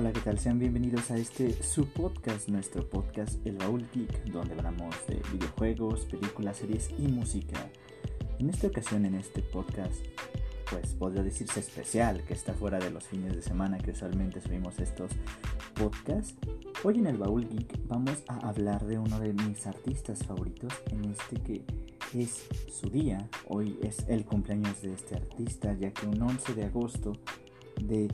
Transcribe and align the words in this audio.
Hola, 0.00 0.14
¿qué 0.14 0.20
tal? 0.20 0.38
Sean 0.38 0.58
bienvenidos 0.58 1.10
a 1.10 1.18
este 1.18 1.62
su 1.62 1.84
podcast, 1.84 2.48
nuestro 2.48 2.88
podcast 2.88 3.34
El 3.46 3.58
Baúl 3.58 3.86
Geek, 3.92 4.24
donde 4.32 4.54
hablamos 4.54 4.94
de 5.06 5.20
videojuegos, 5.30 6.06
películas, 6.06 6.56
series 6.56 6.88
y 6.98 7.06
música. 7.06 7.70
En 8.38 8.48
esta 8.48 8.68
ocasión, 8.68 9.04
en 9.04 9.16
este 9.16 9.42
podcast, 9.42 10.02
pues 10.70 10.94
podría 10.94 11.22
decirse 11.22 11.60
especial, 11.60 12.24
que 12.24 12.32
está 12.32 12.54
fuera 12.54 12.78
de 12.78 12.90
los 12.90 13.04
fines 13.08 13.36
de 13.36 13.42
semana 13.42 13.76
que 13.76 13.90
usualmente 13.90 14.40
subimos 14.40 14.78
estos 14.78 15.10
podcasts. 15.74 16.34
Hoy 16.82 16.98
en 16.98 17.06
El 17.06 17.18
Baúl 17.18 17.46
Geek 17.46 17.86
vamos 17.86 18.22
a 18.26 18.38
hablar 18.48 18.86
de 18.86 18.98
uno 18.98 19.20
de 19.20 19.34
mis 19.34 19.66
artistas 19.66 20.20
favoritos, 20.24 20.72
en 20.92 21.10
este 21.10 21.36
que 21.42 21.62
es 22.14 22.46
su 22.72 22.88
día. 22.88 23.28
Hoy 23.48 23.78
es 23.82 23.98
el 24.08 24.24
cumpleaños 24.24 24.80
de 24.80 24.94
este 24.94 25.16
artista, 25.16 25.74
ya 25.74 25.90
que 25.90 26.06
un 26.06 26.22
11 26.22 26.54
de 26.54 26.64
agosto 26.64 27.12
de 27.82 28.08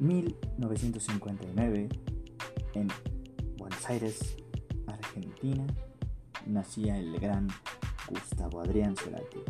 1959 0.00 1.88
en 2.74 2.88
Buenos 3.56 3.88
Aires, 3.88 4.36
Argentina, 4.86 5.66
nacía 6.46 6.96
el 6.98 7.18
gran 7.18 7.48
Gustavo 8.08 8.60
Adrián 8.60 8.96
Cerati, 8.96 9.40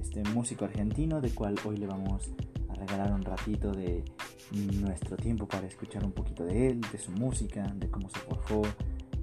este 0.00 0.22
músico 0.30 0.64
argentino 0.64 1.20
de 1.20 1.30
cual 1.30 1.54
hoy 1.64 1.76
le 1.76 1.86
vamos 1.86 2.30
a 2.68 2.74
regalar 2.74 3.12
un 3.12 3.22
ratito 3.22 3.72
de 3.72 4.04
nuestro 4.80 5.16
tiempo 5.16 5.48
para 5.48 5.66
escuchar 5.66 6.04
un 6.04 6.12
poquito 6.12 6.44
de 6.44 6.68
él, 6.68 6.80
de 6.92 6.98
su 6.98 7.10
música, 7.12 7.62
de 7.76 7.90
cómo 7.90 8.08
se 8.10 8.18
forjó 8.20 8.62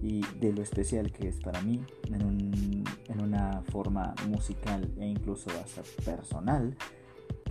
y 0.02 0.22
de 0.40 0.52
lo 0.52 0.64
especial 0.64 1.12
que 1.12 1.28
es 1.28 1.38
para 1.38 1.62
mí 1.62 1.80
en, 2.08 2.84
en 3.08 3.22
una 3.22 3.62
forma 3.70 4.16
musical 4.28 4.92
e 4.98 5.06
incluso 5.06 5.50
hasta 5.52 5.84
personal 6.04 6.76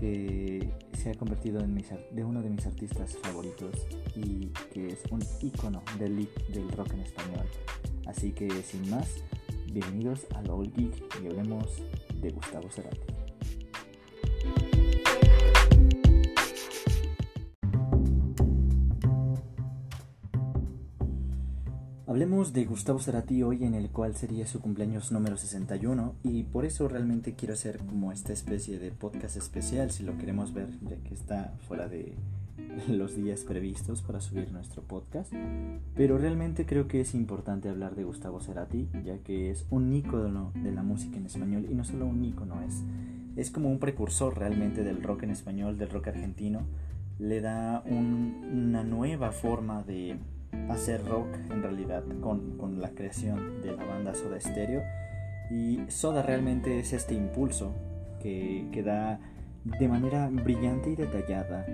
que 0.00 0.72
se 0.94 1.10
ha 1.10 1.14
convertido 1.14 1.60
en 1.60 1.74
de 1.74 2.24
uno 2.24 2.42
de 2.42 2.48
mis 2.48 2.66
artistas 2.66 3.18
favoritos 3.22 3.86
y 4.16 4.46
que 4.72 4.88
es 4.88 5.00
un 5.10 5.22
icono 5.42 5.82
del, 5.98 6.26
del 6.48 6.68
rock 6.72 6.94
en 6.94 7.00
español. 7.00 7.46
Así 8.06 8.32
que 8.32 8.48
sin 8.62 8.88
más, 8.88 9.22
bienvenidos 9.72 10.26
a 10.34 10.40
Old 10.50 10.74
Geek 10.74 11.22
y 11.22 11.26
hablemos 11.26 11.82
de 12.20 12.30
Gustavo 12.30 12.70
Cerati. 12.70 13.19
Hablemos 22.20 22.52
de 22.52 22.66
Gustavo 22.66 22.98
Cerati 22.98 23.42
hoy 23.42 23.64
en 23.64 23.72
el 23.72 23.88
cual 23.88 24.14
sería 24.14 24.46
su 24.46 24.60
cumpleaños 24.60 25.10
número 25.10 25.38
61 25.38 26.16
y 26.22 26.42
por 26.42 26.66
eso 26.66 26.86
realmente 26.86 27.32
quiero 27.32 27.54
hacer 27.54 27.78
como 27.78 28.12
esta 28.12 28.34
especie 28.34 28.78
de 28.78 28.90
podcast 28.90 29.38
especial 29.38 29.90
si 29.90 30.02
lo 30.02 30.18
queremos 30.18 30.52
ver 30.52 30.68
ya 30.82 30.96
que 30.96 31.14
está 31.14 31.54
fuera 31.66 31.88
de 31.88 32.12
los 32.88 33.16
días 33.16 33.40
previstos 33.44 34.02
para 34.02 34.20
subir 34.20 34.52
nuestro 34.52 34.82
podcast. 34.82 35.32
Pero 35.94 36.18
realmente 36.18 36.66
creo 36.66 36.88
que 36.88 37.00
es 37.00 37.14
importante 37.14 37.70
hablar 37.70 37.96
de 37.96 38.04
Gustavo 38.04 38.42
Cerati 38.42 38.90
ya 39.02 39.16
que 39.20 39.50
es 39.50 39.64
un 39.70 39.90
ícono 39.90 40.52
de 40.56 40.72
la 40.72 40.82
música 40.82 41.16
en 41.16 41.24
español 41.24 41.68
y 41.70 41.74
no 41.74 41.84
solo 41.84 42.04
un 42.04 42.22
ícono 42.22 42.60
es 42.60 42.82
es 43.36 43.50
como 43.50 43.70
un 43.70 43.78
precursor 43.78 44.38
realmente 44.38 44.84
del 44.84 45.02
rock 45.02 45.22
en 45.22 45.30
español 45.30 45.78
del 45.78 45.88
rock 45.88 46.08
argentino. 46.08 46.66
Le 47.18 47.40
da 47.40 47.82
una 47.86 48.84
nueva 48.84 49.32
forma 49.32 49.82
de 49.84 50.18
hacer 50.68 51.04
rock 51.06 51.28
en 51.50 51.62
realidad 51.62 52.04
con, 52.20 52.56
con, 52.58 52.80
la 52.80 52.90
creación 52.90 53.60
de 53.62 53.76
la 53.76 53.84
banda 53.84 54.14
Soda 54.14 54.40
Stereo 54.40 54.82
y 55.50 55.80
Soda 55.88 56.22
realmente 56.22 56.78
es 56.78 56.92
este 56.92 57.14
impulso 57.14 57.74
que, 58.22 58.68
que 58.72 58.82
da 58.82 59.20
de 59.64 59.88
manera 59.88 60.28
brillante 60.28 60.90
y 60.90 60.96
detallada 60.96 61.66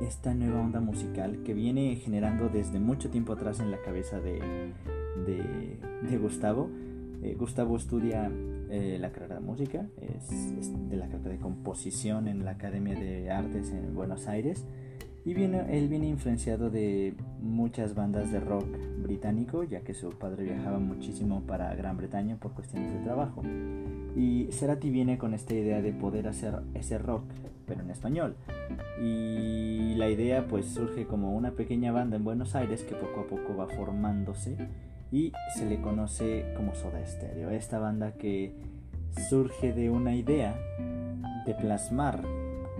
esta 0.00 0.32
nueva 0.34 0.60
onda 0.60 0.80
musical 0.80 1.42
que 1.44 1.54
viene 1.54 1.96
generando 1.96 2.48
desde 2.48 2.78
mucho 2.78 3.10
tiempo 3.10 3.32
atrás 3.32 3.60
en 3.60 3.70
la 3.70 3.78
cabeza 3.78 4.20
de, 4.20 4.40
de, 5.26 6.18
Gustavo. 6.18 6.70
Eh, 7.22 7.34
Gustavo 7.34 7.76
estudia 7.76 8.30
eh, 8.70 8.96
la 9.00 9.10
carrera 9.10 9.36
de 9.36 9.40
música, 9.40 9.88
es, 10.00 10.88
de 10.88 10.96
la 10.96 11.08
carrera 11.08 11.30
de 11.30 11.38
composición 11.38 12.28
en 12.28 12.44
la 12.44 12.52
Academia 12.52 12.94
de 12.94 13.30
Artes 13.30 13.70
en 13.72 13.94
Buenos 13.94 14.28
Aires 14.28 14.64
y 15.28 15.34
viene, 15.34 15.62
él 15.68 15.88
viene 15.88 16.08
influenciado 16.08 16.70
de 16.70 17.12
muchas 17.42 17.94
bandas 17.94 18.32
de 18.32 18.40
rock 18.40 18.64
británico, 19.02 19.62
ya 19.62 19.82
que 19.82 19.92
su 19.92 20.08
padre 20.12 20.44
viajaba 20.44 20.78
muchísimo 20.78 21.42
para 21.42 21.74
Gran 21.74 21.98
Bretaña 21.98 22.36
por 22.36 22.54
cuestiones 22.54 22.94
de 22.94 23.00
trabajo. 23.00 23.42
Y 24.16 24.48
Cerati 24.52 24.88
viene 24.88 25.18
con 25.18 25.34
esta 25.34 25.52
idea 25.52 25.82
de 25.82 25.92
poder 25.92 26.28
hacer 26.28 26.54
ese 26.72 26.96
rock, 26.96 27.24
pero 27.66 27.82
en 27.82 27.90
español. 27.90 28.36
Y 29.02 29.96
la 29.96 30.08
idea 30.08 30.46
pues 30.46 30.64
surge 30.64 31.04
como 31.04 31.36
una 31.36 31.50
pequeña 31.50 31.92
banda 31.92 32.16
en 32.16 32.24
Buenos 32.24 32.54
Aires 32.54 32.82
que 32.82 32.94
poco 32.94 33.20
a 33.20 33.26
poco 33.26 33.54
va 33.54 33.66
formándose 33.66 34.56
y 35.12 35.32
se 35.58 35.66
le 35.66 35.82
conoce 35.82 36.54
como 36.56 36.74
Soda 36.74 37.06
Stereo. 37.06 37.50
Esta 37.50 37.78
banda 37.78 38.12
que 38.12 38.54
surge 39.28 39.74
de 39.74 39.90
una 39.90 40.16
idea 40.16 40.58
de 41.44 41.54
plasmar 41.54 42.22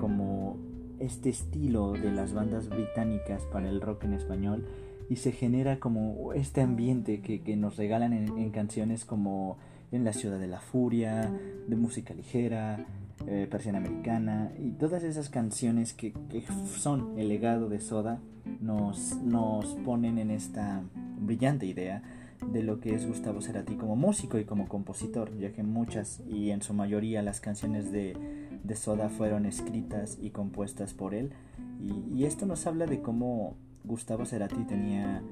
como 0.01 0.68
este 1.01 1.31
estilo 1.31 1.93
de 1.93 2.11
las 2.13 2.33
bandas 2.33 2.69
británicas 2.69 3.43
para 3.53 3.69
el 3.69 3.81
rock 3.81 4.05
en 4.05 4.15
español 4.15 4.67
y 5.09 5.17
se 5.17 5.33
genera 5.33 5.79
como 5.81 6.33
este 6.33 6.61
ambiente 6.61 7.21
que, 7.21 7.43
que 7.43 7.57
nos 7.57 7.77
regalan 7.77 8.13
en, 8.13 8.51
canciones 8.51 9.05
como 9.05 9.57
En 9.91 10.05
la 10.05 10.13
ciudad 10.13 10.39
de 10.39 10.49
la 10.49 10.61
furia, 10.61 11.33
de 11.67 11.77
música 11.77 12.13
ligera, 12.13 12.87
eh, 13.27 13.49
persiana 13.51 13.79
americana 13.79 14.53
y 14.59 14.73
todas 14.73 15.03
esas 15.03 15.31
canciones 15.31 15.95
que, 15.95 16.13
que, 16.13 16.45
son 16.77 17.19
el 17.19 17.29
legado 17.29 17.69
de 17.69 17.81
Soda 17.81 18.21
nos, 18.61 19.17
nos 19.23 19.67
ponen 19.87 20.19
en 20.19 20.31
esta 20.31 20.83
brillante 21.21 21.67
idea 21.67 22.03
de 22.47 22.63
lo 22.63 22.81
que 22.81 22.95
es 22.95 23.07
Gustavo 23.07 23.41
Cerati 23.41 23.75
como 23.75 23.97
músico 23.97 24.39
y 24.39 24.45
como 24.45 24.69
compositor, 24.69 25.37
ya 25.39 25.53
que 25.53 25.63
muchas 25.63 26.23
y 26.29 26.51
en 26.51 26.63
su 26.63 26.75
mayoría 26.75 27.23
las 27.23 27.41
canciones 27.41 27.93
de 27.93 28.17
de 28.63 28.77
Soda 28.77 29.09
fueron 29.09 29.47
escritas 29.47 30.19
y 30.21 30.31
compuestas 30.31 30.95
por 30.95 31.15
él. 31.15 31.33
Y, 31.81 32.25
esto 32.25 32.47
nos 32.47 32.67
habla 32.67 32.87
de 32.87 33.01
cómo 33.01 33.57
Gustavo 33.85 34.27
Cerati 34.27 34.65
tenía 34.65 35.23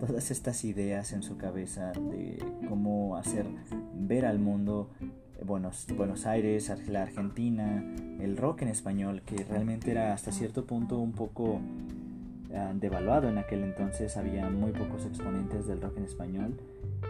todas 0.00 0.30
estas 0.30 0.64
ideas 0.64 1.12
en 1.12 1.22
su 1.22 1.36
cabeza 1.36 1.92
de 1.92 2.38
cómo 2.68 3.16
hacer 3.16 3.46
ver 3.94 4.24
al 4.24 4.38
mundo 4.38 4.90
Buenos, 5.44 5.86
Buenos 5.94 6.24
Aires, 6.26 6.72
la 6.88 7.02
Argentina, 7.02 7.84
el 8.20 8.36
rock 8.36 8.62
en 8.62 8.68
español, 8.68 9.22
que 9.22 9.44
realmente 9.44 9.90
era 9.90 10.14
hasta 10.14 10.32
cierto 10.32 10.64
punto 10.64 10.98
un 10.98 11.12
poco 11.12 11.60
devaluado 12.74 13.28
en 13.28 13.38
aquel 13.38 13.62
entonces, 13.62 14.16
había 14.16 14.48
muy 14.48 14.72
pocos 14.72 15.04
exponentes 15.06 15.66
del 15.66 15.80
rock 15.80 15.98
en 15.98 16.04
español. 16.04 16.54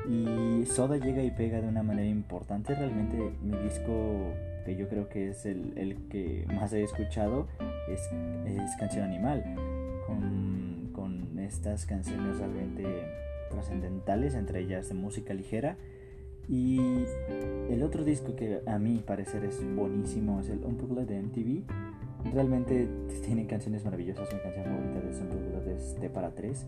Y 0.09 0.65
Soda 0.67 0.97
llega 0.97 1.23
y 1.23 1.31
pega 1.31 1.61
de 1.61 1.69
una 1.69 1.83
manera 1.83 2.09
importante, 2.09 2.75
realmente 2.75 3.17
mi 3.43 3.57
disco 3.59 4.33
que 4.65 4.77
yo 4.77 4.89
creo 4.89 5.09
que 5.09 5.31
es 5.31 5.47
el, 5.47 5.73
el 5.77 5.97
que 6.09 6.45
más 6.49 6.73
he 6.73 6.83
escuchado, 6.83 7.47
es, 7.89 8.01
es 8.47 8.77
Canción 8.79 9.05
Animal, 9.05 9.45
con, 10.07 10.91
con 10.93 11.39
estas 11.39 11.87
canciones 11.87 12.39
realmente 12.39 12.85
trascendentales, 13.51 14.35
entre 14.35 14.61
ellas 14.61 14.89
de 14.89 14.95
música 14.95 15.35
ligera. 15.35 15.77
Y 16.49 17.05
el 17.71 17.83
otro 17.83 18.05
disco 18.05 18.37
que 18.37 18.61
a 18.67 18.79
mi 18.79 18.99
parecer 18.99 19.45
es 19.45 19.61
buenísimo 19.75 20.41
es 20.41 20.49
el 20.49 20.65
Unplugged 20.65 21.07
de 21.07 21.23
MTV. 21.23 21.63
Realmente 22.33 22.89
tiene 23.25 23.47
canciones 23.47 23.85
maravillosas, 23.85 24.33
mi 24.33 24.41
canción 24.41 24.65
favorita 24.65 25.01
de 25.01 25.09
Unplugged 25.09 25.69
es 25.69 26.01
de 26.01 26.11
para 26.11 26.31
tres. 26.35 26.67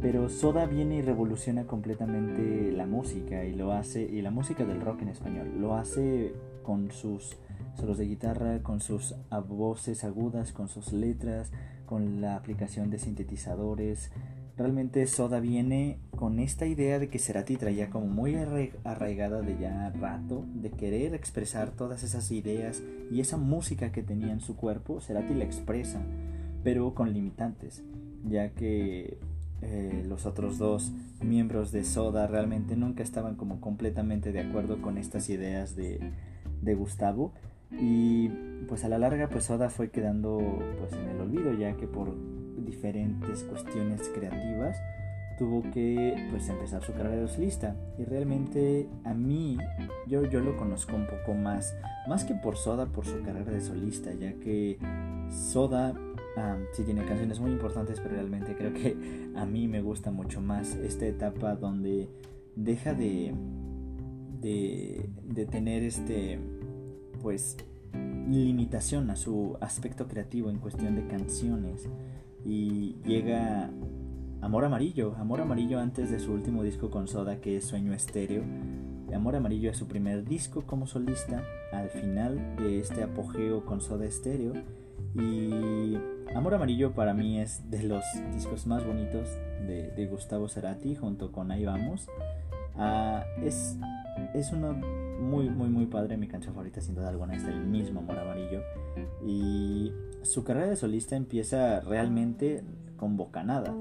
Pero 0.00 0.28
Soda 0.28 0.66
viene 0.66 0.96
y 0.96 1.02
revoluciona 1.02 1.66
completamente 1.66 2.70
la 2.72 2.86
música 2.86 3.44
y 3.44 3.54
lo 3.54 3.72
hace, 3.72 4.02
y 4.02 4.22
la 4.22 4.30
música 4.30 4.64
del 4.64 4.80
rock 4.80 5.02
en 5.02 5.08
español. 5.08 5.60
Lo 5.60 5.74
hace 5.74 6.32
con 6.62 6.90
sus 6.92 7.36
solos 7.74 7.98
de 7.98 8.06
guitarra, 8.06 8.62
con 8.62 8.80
sus 8.80 9.14
voces 9.48 10.04
agudas, 10.04 10.52
con 10.52 10.68
sus 10.68 10.92
letras, 10.92 11.50
con 11.86 12.20
la 12.20 12.36
aplicación 12.36 12.90
de 12.90 12.98
sintetizadores. 12.98 14.10
Realmente 14.58 15.06
Soda 15.06 15.38
viene 15.38 16.00
con 16.16 16.40
esta 16.40 16.66
idea 16.66 16.98
de 16.98 17.08
que 17.08 17.20
Cerati 17.20 17.56
traía 17.56 17.90
como 17.90 18.06
muy 18.06 18.34
arraigada 18.82 19.40
de 19.40 19.56
ya 19.56 19.90
rato, 19.90 20.44
de 20.52 20.72
querer 20.72 21.14
expresar 21.14 21.70
todas 21.70 22.02
esas 22.02 22.32
ideas 22.32 22.82
y 23.08 23.20
esa 23.20 23.36
música 23.36 23.92
que 23.92 24.02
tenía 24.02 24.32
en 24.32 24.40
su 24.40 24.56
cuerpo, 24.56 25.00
Cerati 25.00 25.32
la 25.34 25.44
expresa, 25.44 26.02
pero 26.64 26.92
con 26.92 27.12
limitantes, 27.12 27.84
ya 28.24 28.48
que 28.50 29.18
eh, 29.62 30.04
los 30.08 30.26
otros 30.26 30.58
dos 30.58 30.90
miembros 31.22 31.70
de 31.70 31.84
Soda 31.84 32.26
realmente 32.26 32.74
nunca 32.74 33.04
estaban 33.04 33.36
como 33.36 33.60
completamente 33.60 34.32
de 34.32 34.40
acuerdo 34.40 34.82
con 34.82 34.98
estas 34.98 35.30
ideas 35.30 35.76
de, 35.76 36.00
de 36.62 36.74
Gustavo. 36.74 37.32
Y 37.70 38.28
pues 38.66 38.82
a 38.84 38.88
la 38.88 38.98
larga 38.98 39.28
pues 39.28 39.44
Soda 39.44 39.70
fue 39.70 39.90
quedando 39.90 40.40
pues 40.80 40.94
en 40.94 41.10
el 41.10 41.20
olvido 41.20 41.52
ya 41.52 41.76
que 41.76 41.86
por 41.86 42.16
diferentes 42.64 43.44
cuestiones 43.44 44.08
creativas 44.14 44.76
tuvo 45.38 45.62
que 45.70 46.26
pues 46.30 46.48
empezar 46.48 46.82
su 46.84 46.92
carrera 46.92 47.22
de 47.22 47.28
solista. 47.28 47.76
Y 47.96 48.04
realmente 48.04 48.88
a 49.04 49.14
mí 49.14 49.56
yo, 50.06 50.24
yo 50.24 50.40
lo 50.40 50.56
conozco 50.56 50.96
un 50.96 51.06
poco 51.06 51.34
más 51.34 51.74
más 52.08 52.24
que 52.24 52.34
por 52.34 52.56
Soda 52.56 52.86
por 52.86 53.06
su 53.06 53.22
carrera 53.22 53.52
de 53.52 53.60
solista 53.60 54.12
ya 54.14 54.32
que 54.34 54.78
Soda 55.30 55.94
sí 56.72 56.84
tiene 56.84 57.04
canciones 57.04 57.40
muy 57.40 57.50
importantes 57.50 58.00
pero 58.00 58.14
realmente 58.14 58.54
creo 58.54 58.72
que 58.72 58.96
a 59.36 59.44
mí 59.44 59.66
me 59.68 59.82
gusta 59.82 60.10
mucho 60.10 60.40
más 60.40 60.74
esta 60.76 61.06
etapa 61.06 61.56
donde 61.56 62.08
deja 62.56 62.94
de 62.94 63.34
de, 64.40 65.10
de 65.24 65.46
tener 65.46 65.82
este 65.82 66.38
pues 67.20 67.56
limitación 68.28 69.10
a 69.10 69.16
su 69.16 69.56
aspecto 69.60 70.06
creativo 70.06 70.50
en 70.50 70.58
cuestión 70.58 70.94
de 70.94 71.06
canciones 71.06 71.88
y 72.48 72.96
llega 73.04 73.70
Amor 74.40 74.64
Amarillo, 74.64 75.14
Amor 75.18 75.42
Amarillo 75.42 75.78
antes 75.78 76.10
de 76.10 76.18
su 76.18 76.32
último 76.32 76.62
disco 76.62 76.90
con 76.90 77.06
Soda 77.06 77.40
que 77.40 77.58
es 77.58 77.64
Sueño 77.66 77.92
Estéreo. 77.92 78.42
Amor 79.14 79.36
Amarillo 79.36 79.70
es 79.70 79.76
su 79.76 79.86
primer 79.86 80.24
disco 80.24 80.62
como 80.62 80.86
solista 80.86 81.42
al 81.72 81.90
final 81.90 82.56
de 82.56 82.80
este 82.80 83.02
apogeo 83.02 83.66
con 83.66 83.82
Soda 83.82 84.06
Estéreo 84.06 84.54
y 85.14 85.98
Amor 86.34 86.54
Amarillo 86.54 86.92
para 86.92 87.12
mí 87.12 87.38
es 87.38 87.70
de 87.70 87.82
los 87.82 88.02
discos 88.32 88.66
más 88.66 88.86
bonitos 88.86 89.28
de, 89.66 90.06
Gustavo 90.10 90.48
Cerati 90.48 90.94
junto 90.94 91.30
con 91.32 91.50
Ahí 91.50 91.66
Vamos. 91.66 92.08
Ah, 92.78 93.24
es, 93.42 93.76
es 94.34 94.52
una 94.52 94.72
muy, 94.72 95.48
muy, 95.50 95.68
muy 95.68 95.86
padre. 95.86 96.16
Mi 96.16 96.28
canción 96.28 96.54
favorita, 96.54 96.80
sin 96.80 96.94
duda 96.94 97.08
alguna, 97.08 97.34
es 97.34 97.44
el 97.44 97.60
mismo 97.66 98.00
Amor 98.00 98.18
Amarillo. 98.18 98.62
Y 99.26 99.92
su 100.22 100.44
carrera 100.44 100.68
de 100.68 100.76
solista 100.76 101.16
empieza 101.16 101.80
realmente 101.80 102.62
con 102.96 103.16
Bocanada, 103.16 103.74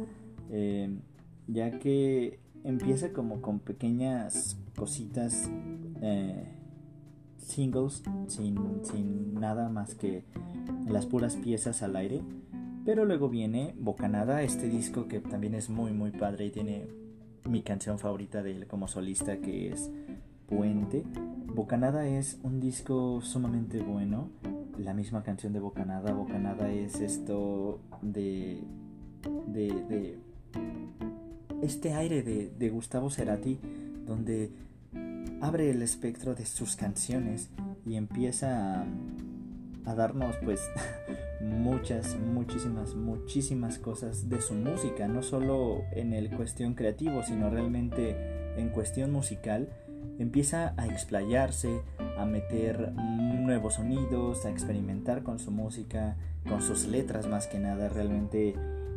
eh, 0.49 0.97
ya 1.47 1.71
que 1.79 2.39
empieza 2.63 3.13
como 3.13 3.41
con 3.41 3.59
pequeñas 3.59 4.57
cositas, 4.75 5.49
eh, 6.01 6.53
singles, 7.37 8.03
sin, 8.27 8.57
sin 8.83 9.35
nada 9.35 9.69
más 9.69 9.95
que 9.95 10.23
las 10.87 11.05
puras 11.05 11.35
piezas 11.35 11.83
al 11.83 11.95
aire. 11.95 12.21
Pero 12.85 13.05
luego 13.05 13.29
viene 13.29 13.75
Bocanada, 13.77 14.43
este 14.43 14.69
disco 14.69 15.07
que 15.07 15.19
también 15.19 15.55
es 15.55 15.69
muy, 15.69 15.91
muy 15.91 16.11
padre 16.11 16.45
y 16.45 16.51
tiene 16.51 16.87
mi 17.45 17.61
canción 17.61 17.99
favorita 17.99 18.43
de 18.43 18.51
él 18.51 18.67
como 18.67 18.87
solista, 18.87 19.37
que 19.37 19.69
es 19.69 19.89
Puente. 20.47 21.03
Bocanada 21.53 22.07
es 22.07 22.39
un 22.43 22.59
disco 22.59 23.21
sumamente 23.21 23.81
bueno. 23.81 24.29
La 24.77 24.93
misma 24.93 25.23
canción 25.23 25.53
de 25.53 25.59
Bocanada. 25.59 26.13
Bocanada 26.13 26.71
es 26.71 27.01
esto 27.01 27.79
de. 28.01 28.63
de. 29.47 29.67
de 29.67 30.19
este 31.61 31.93
aire 31.93 32.21
de, 32.21 32.49
de 32.49 32.69
Gustavo 32.69 33.09
Cerati, 33.09 33.59
donde 34.05 34.51
abre 35.41 35.71
el 35.71 35.81
espectro 35.81 36.35
de 36.35 36.45
sus 36.45 36.75
canciones 36.75 37.49
y 37.85 37.95
empieza 37.95 38.81
a, 38.81 38.85
a 39.87 39.95
darnos, 39.95 40.35
pues. 40.43 40.61
muchas, 41.39 42.17
muchísimas, 42.19 42.95
muchísimas 42.95 43.77
cosas 43.77 44.29
de 44.29 44.41
su 44.41 44.53
música, 44.53 45.07
no 45.07 45.21
solo 45.21 45.83
en 45.91 46.13
el 46.13 46.29
cuestión 46.31 46.73
creativo, 46.73 47.23
sino 47.23 47.49
realmente 47.49 48.15
en 48.57 48.69
cuestión 48.69 49.11
musical 49.11 49.69
empieza 50.19 50.73
a 50.77 50.87
explayarse, 50.87 51.81
a 52.17 52.25
meter 52.25 52.91
nuevos 52.93 53.75
sonidos, 53.75 54.45
a 54.45 54.49
experimentar 54.49 55.23
con 55.23 55.37
su 55.37 55.51
música, 55.51 56.17
con 56.47 56.61
sus 56.61 56.87
letras 56.87 57.27
más 57.27 57.47
que 57.47 57.59
nada. 57.59 57.87
Realmente 57.89 58.55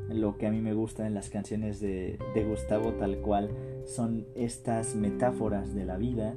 lo 0.09 0.39
que 0.39 0.47
a 0.47 0.51
mí 0.51 0.61
me 0.61 0.73
gusta 0.73 1.07
en 1.07 1.15
las 1.15 1.29
canciones 1.29 1.81
de, 1.81 2.19
Gustavo 2.49 2.95
tal 2.95 3.19
cual 3.19 3.51
son 3.85 4.27
estas 4.35 4.95
metáforas 4.95 5.75
de 5.75 5.85
la 5.85 5.99
vida 5.99 6.35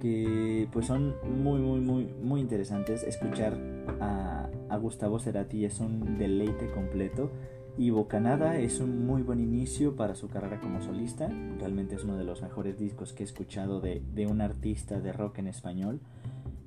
que 0.00 0.68
pues 0.72 0.86
son 0.86 1.14
muy 1.42 1.60
muy 1.60 1.80
muy 1.80 2.04
muy 2.22 2.40
interesantes. 2.40 3.04
Escuchar 3.04 3.56
a, 4.00 4.50
Gustavo 4.78 5.18
Cerati 5.20 5.64
es 5.64 5.78
un 5.78 6.18
deleite 6.18 6.70
completo 6.72 7.30
y 7.78 7.90
Bocanada 7.90 8.58
es 8.58 8.80
un 8.80 9.06
muy 9.06 9.22
buen 9.22 9.40
inicio 9.40 9.96
para 9.96 10.14
su 10.14 10.28
carrera 10.28 10.60
como 10.60 10.82
solista. 10.82 11.28
Realmente 11.58 11.94
es 11.94 12.04
uno 12.04 12.16
de 12.16 12.24
los 12.24 12.42
mejores 12.42 12.78
discos 12.78 13.12
que 13.12 13.22
he 13.22 13.26
escuchado 13.26 13.80
de, 13.80 14.26
un 14.28 14.40
artista 14.40 15.00
de 15.00 15.12
rock 15.12 15.38
en 15.38 15.46
español. 15.46 16.00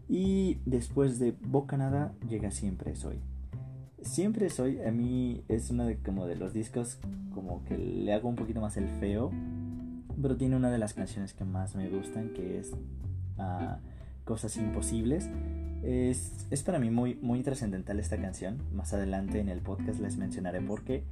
Y 0.09 0.59
después 0.65 1.19
de 1.19 1.35
Bocanada 1.41 2.13
llega 2.27 2.49
Siempre 2.49 2.95
Soy. 2.95 3.19
Siempre 4.01 4.49
Soy 4.49 4.81
a 4.81 4.91
mí 4.91 5.43
es 5.47 5.69
uno 5.69 5.85
de, 5.85 5.97
como 5.97 6.25
de 6.25 6.37
los 6.37 6.53
discos 6.53 6.99
como 7.33 7.63
que 7.65 7.77
le 7.77 8.13
hago 8.13 8.29
un 8.29 8.35
poquito 8.35 8.61
más 8.61 8.77
el 8.77 8.87
feo. 8.87 9.31
Pero 10.19 10.37
tiene 10.37 10.55
una 10.55 10.71
de 10.71 10.77
las 10.77 10.93
canciones 10.93 11.33
que 11.33 11.43
más 11.43 11.75
me 11.75 11.89
gustan 11.89 12.29
que 12.33 12.59
es 12.59 12.71
ah, 13.37 13.79
Cosas 14.27 14.57
Imposibles. 14.57 15.29
Es, 15.83 16.45
es, 16.51 16.63
para 16.63 16.79
mí 16.79 16.89
muy, 16.89 17.15
muy 17.21 17.41
trascendental 17.41 17.99
esta 17.99 18.17
canción. 18.17 18.57
Más 18.75 18.93
adelante 18.93 19.39
en 19.39 19.49
el 19.49 19.61
podcast 19.61 19.99
les 19.99 20.17
mencionaré 20.17 20.61
por 20.61 20.83
qué. 20.83 21.03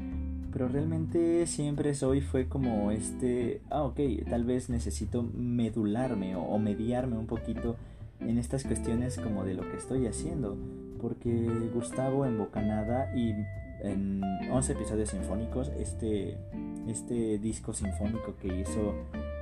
Pero 0.51 0.67
realmente 0.67 1.47
siempre 1.47 1.93
soy 1.95 2.21
fue 2.21 2.47
como 2.47 2.91
este, 2.91 3.61
ah 3.69 3.83
ok, 3.83 3.99
tal 4.29 4.43
vez 4.43 4.69
necesito 4.69 5.23
medularme 5.23 6.35
o, 6.35 6.57
mediarme 6.59 7.17
un 7.17 7.27
poquito 7.27 7.77
en 8.19 8.37
estas 8.37 8.63
cuestiones 8.63 9.17
como 9.17 9.43
de 9.43 9.53
lo 9.53 9.69
que 9.69 9.77
estoy 9.77 10.07
haciendo. 10.07 10.57
Porque 11.01 11.49
Gustavo 11.73 12.25
en 12.25 12.37
Bocanada 12.37 13.15
y 13.15 13.33
en 13.81 14.21
11 14.51 14.73
episodios 14.73 15.09
sinfónicos, 15.09 15.71
este, 15.79 16.37
este 16.87 17.37
disco 17.39 17.73
sinfónico 17.73 18.35
que 18.37 18.61
hizo 18.61 18.93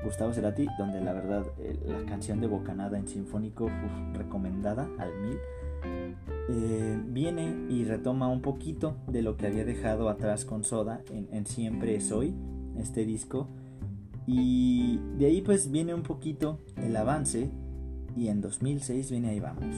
Gustavo 0.04 0.34
Cerati, 0.34 0.68
donde 0.78 1.02
la 1.02 1.14
verdad 1.14 1.46
eh, 1.60 1.78
la 1.86 2.04
canción 2.06 2.42
de 2.42 2.48
Bocanada 2.48 2.98
en 2.98 3.08
sinfónico, 3.08 3.70
recomendada 4.14 4.90
al 5.00 5.20
mil, 5.22 5.38
eh, 6.50 7.02
viene 7.08 7.68
y 7.70 7.86
retoma 7.86 8.28
un 8.28 8.42
poquito 8.42 8.98
de 9.08 9.22
lo 9.22 9.38
que 9.38 9.48
había 9.48 9.66
dejado 9.66 10.10
atrás 10.10 10.46
con 10.46 10.64
Soda 10.64 11.02
en, 11.12 11.28
en 11.32 11.46
Siempre 11.46 12.00
Soy, 12.02 12.34
este 12.78 13.06
disco. 13.06 13.48
Y 14.26 15.00
de 15.18 15.26
ahí 15.26 15.42
pues 15.42 15.72
viene 15.72 15.94
un 15.94 16.04
poquito 16.04 16.60
el 16.78 16.96
avance 16.96 17.50
y 18.16 18.28
en 18.28 18.42
2006 18.42 19.12
viene 19.12 19.30
Ahí 19.30 19.40
Vamos. 19.40 19.76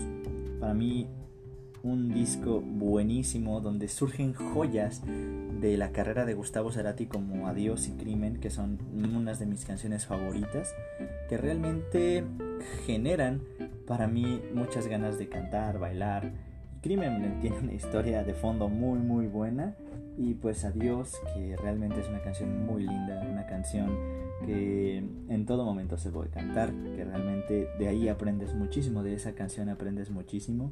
Para 0.59 0.73
mí 0.73 1.07
un 1.83 2.13
disco 2.13 2.61
buenísimo 2.61 3.61
donde 3.61 3.87
surgen 3.87 4.33
joyas 4.33 5.03
de 5.65 5.77
la 5.77 5.91
carrera 5.91 6.25
de 6.25 6.35
Gustavo 6.35 6.71
Cerati 6.71 7.07
como 7.07 7.47
Adiós 7.47 7.87
y 7.87 7.93
Crimen, 7.93 8.39
que 8.39 8.51
son 8.51 8.77
unas 8.93 9.39
de 9.39 9.47
mis 9.47 9.65
canciones 9.65 10.05
favoritas, 10.05 10.75
que 11.27 11.37
realmente 11.37 12.23
generan 12.85 13.41
para 13.87 14.07
mí 14.07 14.43
muchas 14.53 14.85
ganas 14.85 15.17
de 15.17 15.27
cantar, 15.27 15.79
bailar. 15.79 16.31
Crimen 16.83 17.39
tiene 17.41 17.57
una 17.57 17.73
historia 17.73 18.23
de 18.23 18.35
fondo 18.35 18.69
muy 18.69 18.99
muy 18.99 19.25
buena 19.25 19.75
y 20.19 20.35
pues 20.35 20.63
Adiós, 20.65 21.19
que 21.33 21.55
realmente 21.57 21.99
es 21.99 22.09
una 22.09 22.21
canción 22.21 22.63
muy 22.67 22.83
linda, 22.83 23.27
una 23.27 23.47
canción 23.47 23.89
que 24.45 24.97
en 24.97 25.45
todo 25.47 25.65
momento 25.65 25.97
se 25.97 26.11
puede 26.11 26.29
cantar, 26.29 26.71
que 26.95 27.03
realmente 27.03 27.67
de 27.79 27.87
ahí 27.87 28.07
aprendes 28.07 28.53
muchísimo, 28.53 29.01
de 29.01 29.15
esa 29.15 29.33
canción 29.33 29.69
aprendes 29.69 30.11
muchísimo 30.11 30.71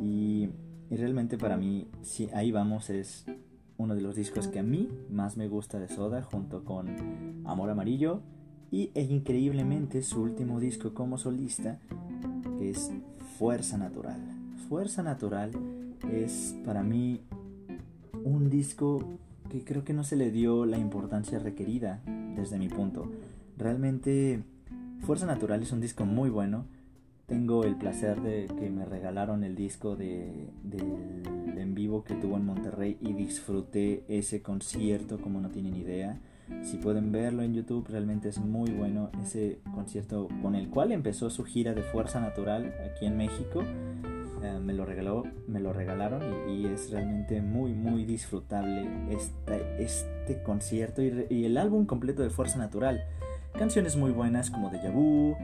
y, 0.00 0.48
realmente 0.90 1.38
para 1.38 1.56
mí, 1.56 1.88
si 2.02 2.28
ahí 2.34 2.50
vamos, 2.50 2.90
es 2.90 3.26
uno 3.76 3.94
de 3.94 4.00
los 4.00 4.16
discos 4.16 4.48
que 4.48 4.58
a 4.58 4.62
mí 4.62 4.88
más 5.10 5.36
me 5.36 5.48
gusta 5.48 5.78
de 5.78 5.88
Soda, 5.88 6.22
junto 6.22 6.64
con 6.64 7.42
Amor 7.44 7.70
Amarillo 7.70 8.20
y 8.70 8.90
e 8.94 9.02
increíblemente 9.02 10.02
su 10.02 10.22
último 10.22 10.60
disco 10.60 10.94
como 10.94 11.18
solista, 11.18 11.78
que 12.58 12.70
es 12.70 12.90
Fuerza 13.38 13.78
Natural. 13.78 14.20
Fuerza 14.68 15.02
Natural 15.02 15.50
es 16.12 16.56
para 16.64 16.82
mí 16.82 17.20
un 18.24 18.50
disco 18.50 19.18
que 19.50 19.64
creo 19.64 19.84
que 19.84 19.92
no 19.92 20.04
se 20.04 20.16
le 20.16 20.30
dio 20.30 20.66
la 20.66 20.78
importancia 20.78 21.38
requerida 21.38 22.02
desde 22.34 22.58
mi 22.58 22.68
punto. 22.68 23.10
Realmente 23.56 24.42
Fuerza 25.00 25.26
Natural 25.26 25.62
es 25.62 25.72
un 25.72 25.80
disco 25.80 26.06
muy 26.06 26.30
bueno 26.30 26.64
tengo 27.26 27.64
el 27.64 27.76
placer 27.76 28.20
de 28.20 28.46
que 28.58 28.70
me 28.70 28.84
regalaron 28.84 29.44
el 29.44 29.54
disco 29.54 29.96
de, 29.96 30.50
del 30.62 31.58
en 31.58 31.74
vivo 31.74 32.04
que 32.04 32.14
tuvo 32.14 32.36
en 32.36 32.44
Monterrey 32.44 32.98
y 33.00 33.12
disfruté 33.12 34.04
ese 34.08 34.42
concierto 34.42 35.20
como 35.20 35.40
no 35.40 35.50
tienen 35.50 35.76
idea. 35.76 36.20
Si 36.62 36.76
pueden 36.76 37.10
verlo 37.10 37.42
en 37.42 37.54
YouTube, 37.54 37.86
realmente 37.88 38.28
es 38.28 38.38
muy 38.38 38.70
bueno 38.70 39.10
ese 39.22 39.60
concierto 39.74 40.28
con 40.42 40.54
el 40.54 40.68
cual 40.68 40.92
empezó 40.92 41.30
su 41.30 41.44
gira 41.44 41.72
de 41.72 41.82
Fuerza 41.82 42.20
Natural 42.20 42.74
aquí 42.92 43.06
en 43.06 43.16
México. 43.16 43.62
Eh, 44.42 44.58
me 44.62 44.74
lo 44.74 44.84
regaló, 44.84 45.24
me 45.48 45.60
lo 45.60 45.72
regalaron 45.72 46.50
y, 46.50 46.66
es 46.66 46.90
realmente 46.90 47.40
muy 47.40 47.72
muy 47.72 48.04
disfrutable 48.04 48.86
este, 49.78 50.42
concierto 50.42 51.02
y, 51.02 51.26
y 51.30 51.46
el 51.46 51.56
álbum 51.56 51.86
completo 51.86 52.22
de 52.22 52.28
Fuerza 52.28 52.58
Natural. 52.58 53.04
Canciones 53.58 53.96
muy 53.96 54.10
buenas 54.10 54.50
como 54.50 54.68
Deja 54.68 54.90
Vu, 54.90 55.34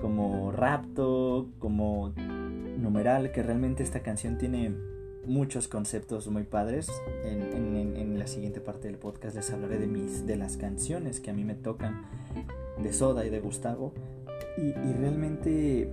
como 0.00 0.50
Rapto, 0.52 1.48
como 1.58 2.12
Numeral, 2.78 3.32
que 3.32 3.42
realmente 3.42 3.82
esta 3.82 4.00
canción 4.00 4.38
tiene 4.38 4.74
muchos 5.26 5.68
conceptos 5.68 6.28
muy 6.28 6.44
padres. 6.44 6.90
En, 7.24 8.18
la 8.18 8.26
siguiente 8.26 8.60
parte 8.60 8.88
del 8.88 8.98
podcast 8.98 9.34
les 9.34 9.50
hablaré 9.50 9.78
de, 9.78 9.86
mis, 9.86 10.26
de 10.26 10.36
las 10.36 10.58
canciones 10.58 11.20
que 11.20 11.30
a 11.30 11.32
mí 11.32 11.42
me 11.42 11.54
tocan 11.54 12.02
de 12.82 12.92
Soda 12.92 13.24
y 13.24 13.30
de 13.30 13.40
Gustavo. 13.40 13.94
Y, 14.58 14.68
y 14.68 14.92
realmente 14.92 15.90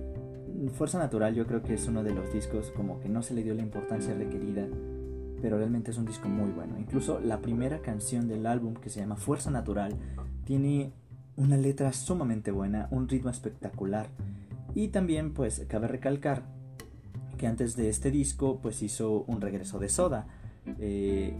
Fuerza 0.74 0.98
Natural 0.98 1.34
yo 1.34 1.46
creo 1.46 1.62
que 1.62 1.74
es 1.74 1.86
uno 1.86 2.02
de 2.02 2.12
los 2.12 2.32
discos 2.32 2.70
como 2.76 3.00
que 3.00 3.08
no 3.08 3.22
se 3.22 3.34
le 3.34 3.42
dio 3.42 3.54
la 3.54 3.62
importancia 3.62 4.14
requerida, 4.14 4.66
pero 5.40 5.56
realmente 5.56 5.90
es 5.90 5.98
un 5.98 6.04
disco 6.04 6.28
muy 6.28 6.50
bueno. 6.50 6.78
Incluso 6.78 7.20
la 7.20 7.40
primera 7.40 7.80
canción 7.80 8.28
del 8.28 8.46
álbum 8.46 8.74
que 8.74 8.90
se 8.90 9.00
llama 9.00 9.16
Fuerza 9.16 9.50
Natural 9.50 9.94
tiene 10.44 10.92
una 11.38 11.56
letra 11.56 11.92
sumamente 11.92 12.50
buena, 12.50 12.88
un 12.90 13.08
ritmo 13.08 13.30
espectacular. 13.30 14.08
Y 14.74 14.88
también 14.88 15.32
pues 15.32 15.64
cabe 15.68 15.88
recalcar 15.88 16.42
que 17.38 17.46
antes 17.46 17.76
de 17.76 17.88
este 17.88 18.10
disco 18.10 18.58
pues 18.60 18.82
hizo 18.82 19.22
un 19.22 19.40
regreso 19.40 19.78
de 19.78 19.88
Soda. 19.88 20.26
Eh, 20.80 21.32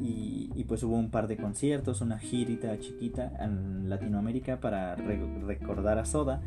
y, 0.00 0.64
pues 0.68 0.84
hubo 0.84 0.96
un 0.96 1.10
par 1.10 1.26
de 1.26 1.36
conciertos, 1.36 2.00
una 2.00 2.18
girita 2.18 2.78
chiquita 2.78 3.32
en 3.40 3.90
Latinoamérica 3.90 4.60
para 4.60 4.94
recordar 4.94 5.98
a 5.98 6.04
Soda, 6.04 6.40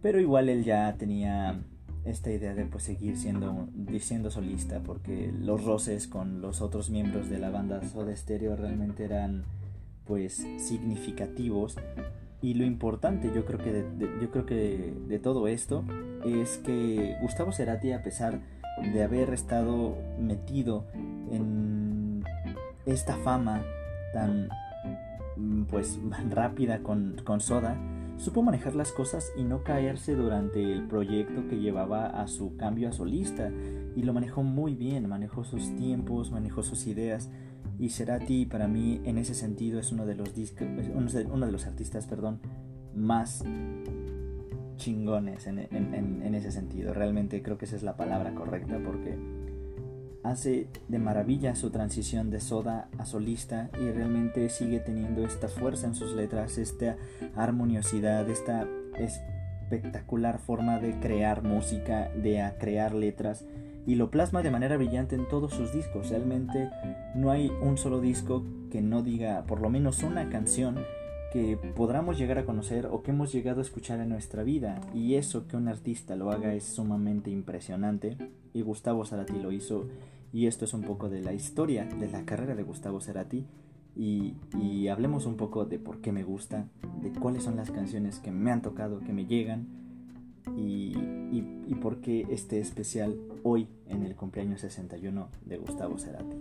pero 0.00 0.20
igual 0.20 0.48
él 0.48 0.62
ya 0.62 0.94
tenía 0.96 1.60
esta 2.04 2.30
idea 2.30 2.54
de 2.54 2.64
pues 2.66 2.84
seguir 2.84 3.16
siendo, 3.16 3.68
siendo 3.98 4.30
solista 4.30 4.80
porque 4.80 5.32
los 5.32 5.64
roces 5.64 6.06
con 6.06 6.40
los 6.40 6.62
otros 6.62 6.88
miembros 6.88 7.28
de 7.28 7.38
la 7.38 7.50
banda 7.50 7.82
Soda 7.82 8.14
Stereo 8.14 8.54
realmente 8.54 9.04
eran 9.04 9.42
pues 10.06 10.46
significativos 10.58 11.76
y 12.40 12.54
lo 12.54 12.64
importante 12.64 13.32
yo 13.34 13.44
creo 13.44 13.58
que 13.58 13.72
de, 13.72 14.10
yo 14.20 14.30
creo 14.30 14.46
que 14.46 14.94
de 15.08 15.18
todo 15.18 15.48
esto 15.48 15.84
es 16.24 16.58
que 16.58 17.16
Gustavo 17.20 17.52
Cerati 17.52 17.92
a 17.92 18.02
pesar 18.02 18.40
de 18.82 19.02
haber 19.02 19.30
estado 19.30 19.96
metido 20.18 20.84
en 21.30 22.24
esta 22.86 23.16
fama 23.16 23.62
tan 24.12 24.48
pues 25.68 25.98
rápida 26.30 26.80
con, 26.82 27.16
con 27.24 27.40
Soda 27.40 27.76
supo 28.18 28.42
manejar 28.42 28.74
las 28.74 28.92
cosas 28.92 29.32
y 29.36 29.44
no 29.44 29.62
caerse 29.62 30.14
durante 30.14 30.72
el 30.72 30.86
proyecto 30.86 31.48
que 31.48 31.60
llevaba 31.60 32.06
a 32.06 32.26
su 32.26 32.56
cambio 32.56 32.88
a 32.88 32.92
solista. 32.92 33.50
Y 33.96 34.02
lo 34.02 34.12
manejó 34.12 34.42
muy 34.42 34.74
bien, 34.74 35.08
manejó 35.08 35.44
sus 35.44 35.74
tiempos, 35.76 36.30
manejó 36.30 36.62
sus 36.62 36.86
ideas 36.86 37.30
y 37.78 37.90
Cerati 37.90 38.46
para 38.46 38.66
mí 38.68 39.00
en 39.04 39.18
ese 39.18 39.34
sentido 39.34 39.78
es 39.78 39.92
uno 39.92 40.04
de 40.06 40.14
los 40.14 40.30
uno 40.94 41.46
de 41.46 41.52
los 41.52 41.66
artistas, 41.66 42.06
perdón, 42.06 42.40
más 42.94 43.44
chingones 44.76 45.46
en, 45.46 45.58
en, 45.58 46.34
ese 46.34 46.50
sentido. 46.50 46.94
Realmente 46.94 47.42
creo 47.42 47.58
que 47.58 47.66
esa 47.66 47.76
es 47.76 47.82
la 47.82 47.96
palabra 47.96 48.34
correcta 48.34 48.80
porque 48.84 49.18
hace 50.22 50.68
de 50.88 50.98
maravilla 50.98 51.54
su 51.54 51.70
transición 51.70 52.30
de 52.30 52.40
soda 52.40 52.88
a 52.98 53.04
solista 53.04 53.70
y 53.80 53.90
realmente 53.90 54.48
sigue 54.48 54.80
teniendo 54.80 55.24
esta 55.24 55.48
fuerza 55.48 55.86
en 55.86 55.94
sus 55.94 56.12
letras, 56.12 56.58
esta 56.58 56.96
armoniosidad, 57.34 58.28
esta 58.28 58.66
espectacular 58.98 60.38
forma 60.38 60.78
de 60.78 60.98
crear 60.98 61.42
música, 61.42 62.10
de 62.10 62.52
crear 62.58 62.94
letras 62.94 63.44
y 63.88 63.94
lo 63.94 64.10
plasma 64.10 64.42
de 64.42 64.50
manera 64.50 64.76
brillante 64.76 65.16
en 65.16 65.26
todos 65.26 65.54
sus 65.54 65.72
discos. 65.72 66.10
Realmente 66.10 66.68
no 67.14 67.30
hay 67.30 67.50
un 67.62 67.78
solo 67.78 68.02
disco 68.02 68.44
que 68.70 68.82
no 68.82 69.02
diga 69.02 69.46
por 69.46 69.62
lo 69.62 69.70
menos 69.70 70.02
una 70.02 70.28
canción 70.28 70.76
que 71.32 71.56
podamos 71.74 72.18
llegar 72.18 72.36
a 72.36 72.44
conocer 72.44 72.84
o 72.84 73.02
que 73.02 73.12
hemos 73.12 73.32
llegado 73.32 73.60
a 73.60 73.62
escuchar 73.62 74.00
en 74.00 74.10
nuestra 74.10 74.42
vida. 74.42 74.78
Y 74.92 75.14
eso 75.14 75.48
que 75.48 75.56
un 75.56 75.68
artista 75.68 76.16
lo 76.16 76.30
haga 76.30 76.52
es 76.52 76.64
sumamente 76.64 77.30
impresionante. 77.30 78.18
Y 78.52 78.60
Gustavo 78.60 79.06
Cerati 79.06 79.38
lo 79.38 79.52
hizo. 79.52 79.86
Y 80.34 80.48
esto 80.48 80.66
es 80.66 80.74
un 80.74 80.82
poco 80.82 81.08
de 81.08 81.22
la 81.22 81.32
historia 81.32 81.86
de 81.86 82.10
la 82.10 82.26
carrera 82.26 82.54
de 82.54 82.64
Gustavo 82.64 83.00
Cerati. 83.00 83.46
Y, 83.96 84.34
y 84.60 84.88
hablemos 84.88 85.24
un 85.24 85.38
poco 85.38 85.64
de 85.64 85.78
por 85.78 86.02
qué 86.02 86.12
me 86.12 86.24
gusta, 86.24 86.66
de 87.00 87.10
cuáles 87.10 87.42
son 87.42 87.56
las 87.56 87.70
canciones 87.70 88.18
que 88.18 88.32
me 88.32 88.52
han 88.52 88.60
tocado, 88.60 89.00
que 89.00 89.14
me 89.14 89.24
llegan 89.24 89.87
y, 90.56 90.96
y, 91.66 91.74
por 91.76 92.00
qué 92.00 92.26
este 92.30 92.60
especial 92.60 93.16
hoy 93.42 93.68
en 93.86 94.02
el 94.04 94.16
cumpleaños 94.16 94.60
61 94.62 95.28
de 95.44 95.58
Gustavo 95.58 95.98
Cerati. 95.98 96.36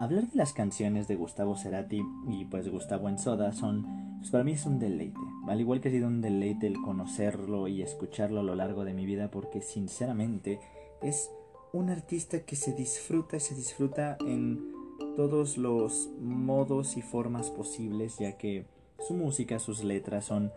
Hablar 0.00 0.28
de 0.28 0.36
las 0.36 0.54
canciones 0.54 1.08
de 1.08 1.16
Gustavo 1.16 1.56
Cerati 1.56 2.02
y 2.26 2.46
pues 2.46 2.68
Gustavo 2.70 3.08
en 3.08 3.18
Soda 3.18 3.52
son, 3.52 4.16
pues 4.18 4.30
para 4.30 4.44
mí 4.44 4.52
es 4.52 4.64
un 4.64 4.78
deleite, 4.78 5.20
al 5.46 5.60
igual 5.60 5.80
que 5.80 5.88
ha 5.88 5.92
sido 5.92 6.08
un 6.08 6.22
deleite 6.22 6.66
el 6.66 6.80
conocerlo 6.80 7.68
y 7.68 7.82
escucharlo 7.82 8.40
a 8.40 8.42
lo 8.42 8.54
largo 8.54 8.84
de 8.84 8.94
mi 8.94 9.04
vida 9.04 9.30
porque 9.30 9.60
sinceramente 9.60 10.58
es 11.02 11.30
un 11.72 11.90
artista 11.90 12.40
que 12.40 12.56
se 12.56 12.72
disfruta 12.72 13.36
y 13.36 13.40
se 13.40 13.54
disfruta 13.54 14.16
en 14.20 14.72
todos 15.16 15.56
los 15.56 16.08
modos 16.20 16.96
y 16.96 17.02
formas 17.02 17.50
posibles, 17.50 18.18
ya 18.18 18.36
que 18.36 18.66
su 18.98 19.14
música, 19.14 19.58
sus 19.58 19.82
letras 19.82 20.26
son 20.26 20.52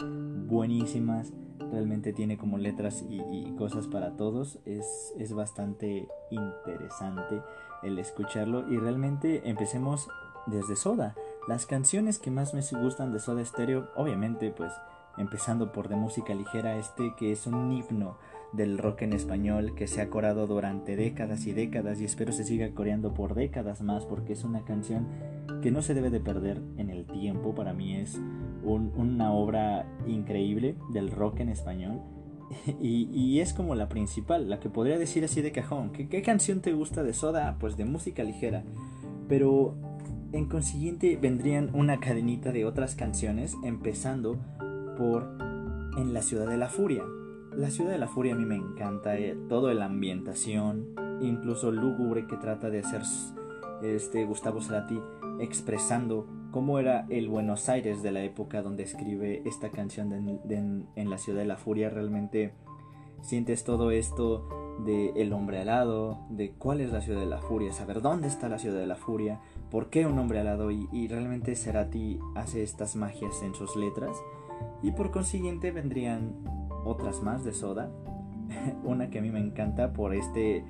buenísimas, 0.47 1.31
realmente 1.71 2.13
tiene 2.13 2.37
como 2.37 2.57
letras 2.57 3.05
y, 3.09 3.51
cosas 3.57 3.87
para 3.87 4.17
todos, 4.17 4.59
es, 4.65 5.13
es 5.17 5.33
bastante 5.33 6.07
interesante 6.29 7.41
el 7.83 7.99
escucharlo 7.99 8.71
y 8.71 8.77
realmente 8.77 9.49
empecemos 9.49 10.09
desde 10.47 10.75
Soda. 10.75 11.15
Las 11.47 11.65
canciones 11.65 12.19
que 12.19 12.31
más 12.31 12.53
me 12.53 12.61
gustan 12.81 13.13
de 13.13 13.19
Soda 13.19 13.43
Stereo, 13.45 13.89
obviamente 13.95 14.51
pues 14.51 14.73
empezando 15.17 15.71
por 15.71 15.89
de 15.89 15.95
música 15.95 16.33
ligera, 16.33 16.77
este 16.77 17.13
que 17.15 17.31
es 17.31 17.45
un 17.47 17.71
himno 17.71 18.17
del 18.53 18.77
rock 18.77 19.01
en 19.01 19.13
español 19.13 19.73
que 19.75 19.87
se 19.87 20.01
ha 20.01 20.09
corado 20.09 20.47
durante 20.47 20.95
décadas 20.95 21.47
y 21.47 21.53
décadas 21.53 21.99
y 21.99 22.05
espero 22.05 22.31
se 22.31 22.43
siga 22.43 22.71
coreando 22.71 23.13
por 23.13 23.33
décadas 23.33 23.81
más 23.81 24.05
porque 24.05 24.33
es 24.33 24.43
una 24.43 24.63
canción 24.63 25.07
que 25.61 25.71
no 25.71 25.81
se 25.81 25.93
debe 25.93 26.09
de 26.09 26.19
perder 26.19 26.61
en 26.77 26.89
el 26.89 27.05
tiempo, 27.05 27.55
para 27.55 27.73
mí 27.73 27.95
es 27.95 28.19
una 28.63 29.33
obra 29.33 29.87
increíble 30.07 30.75
del 30.91 31.09
rock 31.09 31.39
en 31.39 31.49
español 31.49 32.01
y, 32.81 33.39
es 33.39 33.53
como 33.53 33.73
la 33.73 33.89
principal, 33.89 34.49
la 34.49 34.59
que 34.59 34.69
podría 34.69 34.99
decir 34.99 35.23
así 35.23 35.41
de 35.41 35.51
cajón, 35.51 35.91
¿Qué, 35.91 36.07
¿qué 36.07 36.21
canción 36.21 36.61
te 36.61 36.73
gusta 36.73 37.01
de 37.01 37.13
Soda? 37.13 37.57
Pues 37.59 37.77
de 37.77 37.85
música 37.85 38.23
ligera, 38.23 38.63
pero 39.27 39.75
en 40.33 40.45
consiguiente 40.45 41.17
vendrían 41.19 41.71
una 41.73 41.99
cadenita 41.99 42.51
de 42.51 42.65
otras 42.65 42.95
canciones 42.95 43.55
empezando 43.63 44.37
por 44.97 45.37
En 45.97 46.13
la 46.13 46.21
ciudad 46.21 46.47
de 46.47 46.57
la 46.57 46.69
furia 46.69 47.03
la 47.55 47.69
ciudad 47.69 47.91
de 47.91 47.97
la 47.97 48.07
furia 48.07 48.33
a 48.33 48.37
mí 48.37 48.45
me 48.45 48.55
encanta, 48.55 49.17
eh, 49.17 49.37
todo 49.49 49.73
la 49.73 49.85
ambientación, 49.85 50.95
incluso 51.21 51.71
lúgubre 51.71 52.27
que 52.27 52.37
trata 52.37 52.69
de 52.69 52.79
hacer 52.79 53.01
este 53.81 54.25
Gustavo 54.25 54.61
Cerati 54.61 54.99
expresando 55.39 56.27
cómo 56.51 56.79
era 56.79 57.05
el 57.09 57.27
Buenos 57.27 57.67
Aires 57.69 58.03
de 58.03 58.11
la 58.11 58.23
época 58.23 58.61
donde 58.61 58.83
escribe 58.83 59.41
esta 59.45 59.71
canción 59.71 60.09
de, 60.09 60.57
en, 60.95 61.09
la 61.09 61.17
ciudad 61.17 61.39
de 61.39 61.47
la 61.47 61.57
furia. 61.57 61.89
Realmente 61.89 62.53
sientes 63.21 63.63
todo 63.63 63.91
esto 63.91 64.47
de 64.85 65.09
el 65.15 65.33
hombre 65.33 65.59
alado, 65.59 66.19
de 66.29 66.51
cuál 66.51 66.81
es 66.81 66.91
la 66.91 67.01
ciudad 67.01 67.19
de 67.19 67.25
la 67.25 67.41
furia, 67.41 67.73
saber 67.73 68.01
dónde 68.01 68.27
está 68.27 68.49
la 68.49 68.59
ciudad 68.59 68.79
de 68.79 68.87
la 68.87 68.95
furia, 68.95 69.39
por 69.69 69.89
qué 69.89 70.05
un 70.05 70.17
hombre 70.19 70.39
alado 70.39 70.71
y, 70.71 70.87
y 70.91 71.07
realmente 71.07 71.55
Cerati 71.55 72.19
hace 72.35 72.63
estas 72.63 72.95
magias 72.95 73.41
en 73.43 73.53
sus 73.55 73.75
letras 73.75 74.15
y 74.81 74.91
por 74.91 75.11
consiguiente 75.11 75.71
vendrían 75.71 76.62
otras 76.83 77.21
más 77.21 77.43
de 77.43 77.53
Soda. 77.53 77.91
Una 78.83 79.09
que 79.09 79.19
a 79.19 79.21
mí 79.21 79.31
me 79.31 79.39
encanta 79.39 79.93
por 79.93 80.13
este 80.13 80.65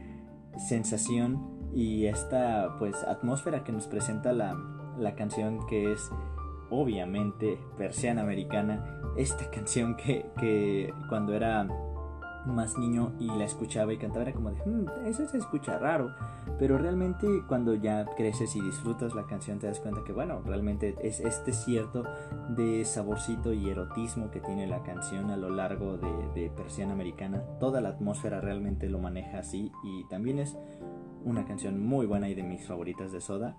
sensación 0.57 1.71
y 1.73 2.05
esta 2.05 2.75
pues 2.77 2.95
atmósfera 3.03 3.63
que 3.63 3.71
nos 3.71 3.87
presenta 3.87 4.31
la, 4.33 4.55
la 4.97 5.15
canción 5.15 5.65
que 5.67 5.91
es 5.91 6.11
obviamente 6.69 7.59
persiana 7.77 8.21
americana. 8.21 9.01
Esta 9.17 9.49
canción 9.49 9.95
que, 9.95 10.25
que 10.39 10.93
cuando 11.09 11.33
era 11.33 11.67
más 12.45 12.77
niño 12.77 13.13
y 13.19 13.27
la 13.27 13.45
escuchaba 13.45 13.93
y 13.93 13.97
cantaba 13.97 14.23
era 14.23 14.33
como 14.33 14.51
de, 14.51 14.61
hmm, 14.65 15.05
eso 15.05 15.25
se 15.27 15.37
escucha 15.37 15.77
raro, 15.77 16.13
pero 16.59 16.77
realmente 16.77 17.27
cuando 17.47 17.75
ya 17.75 18.05
creces 18.17 18.55
y 18.55 18.61
disfrutas 18.61 19.15
la 19.15 19.25
canción 19.25 19.59
te 19.59 19.67
das 19.67 19.79
cuenta 19.79 20.03
que 20.03 20.13
bueno, 20.13 20.41
realmente 20.45 20.95
es 21.01 21.19
este 21.19 21.53
cierto 21.53 22.03
de 22.49 22.85
saborcito 22.85 23.53
y 23.53 23.69
erotismo 23.69 24.31
que 24.31 24.39
tiene 24.39 24.67
la 24.67 24.83
canción 24.83 25.31
a 25.31 25.37
lo 25.37 25.49
largo 25.49 25.97
de, 25.97 26.41
de 26.41 26.49
Persiana 26.49 26.93
Americana, 26.93 27.43
toda 27.59 27.81
la 27.81 27.89
atmósfera 27.89 28.41
realmente 28.41 28.89
lo 28.89 28.99
maneja 28.99 29.39
así 29.39 29.71
y 29.83 30.05
también 30.09 30.39
es 30.39 30.57
una 31.23 31.45
canción 31.45 31.79
muy 31.79 32.05
buena 32.05 32.29
y 32.29 32.35
de 32.35 32.43
mis 32.43 32.65
favoritas 32.65 33.11
de 33.11 33.21
Soda. 33.21 33.57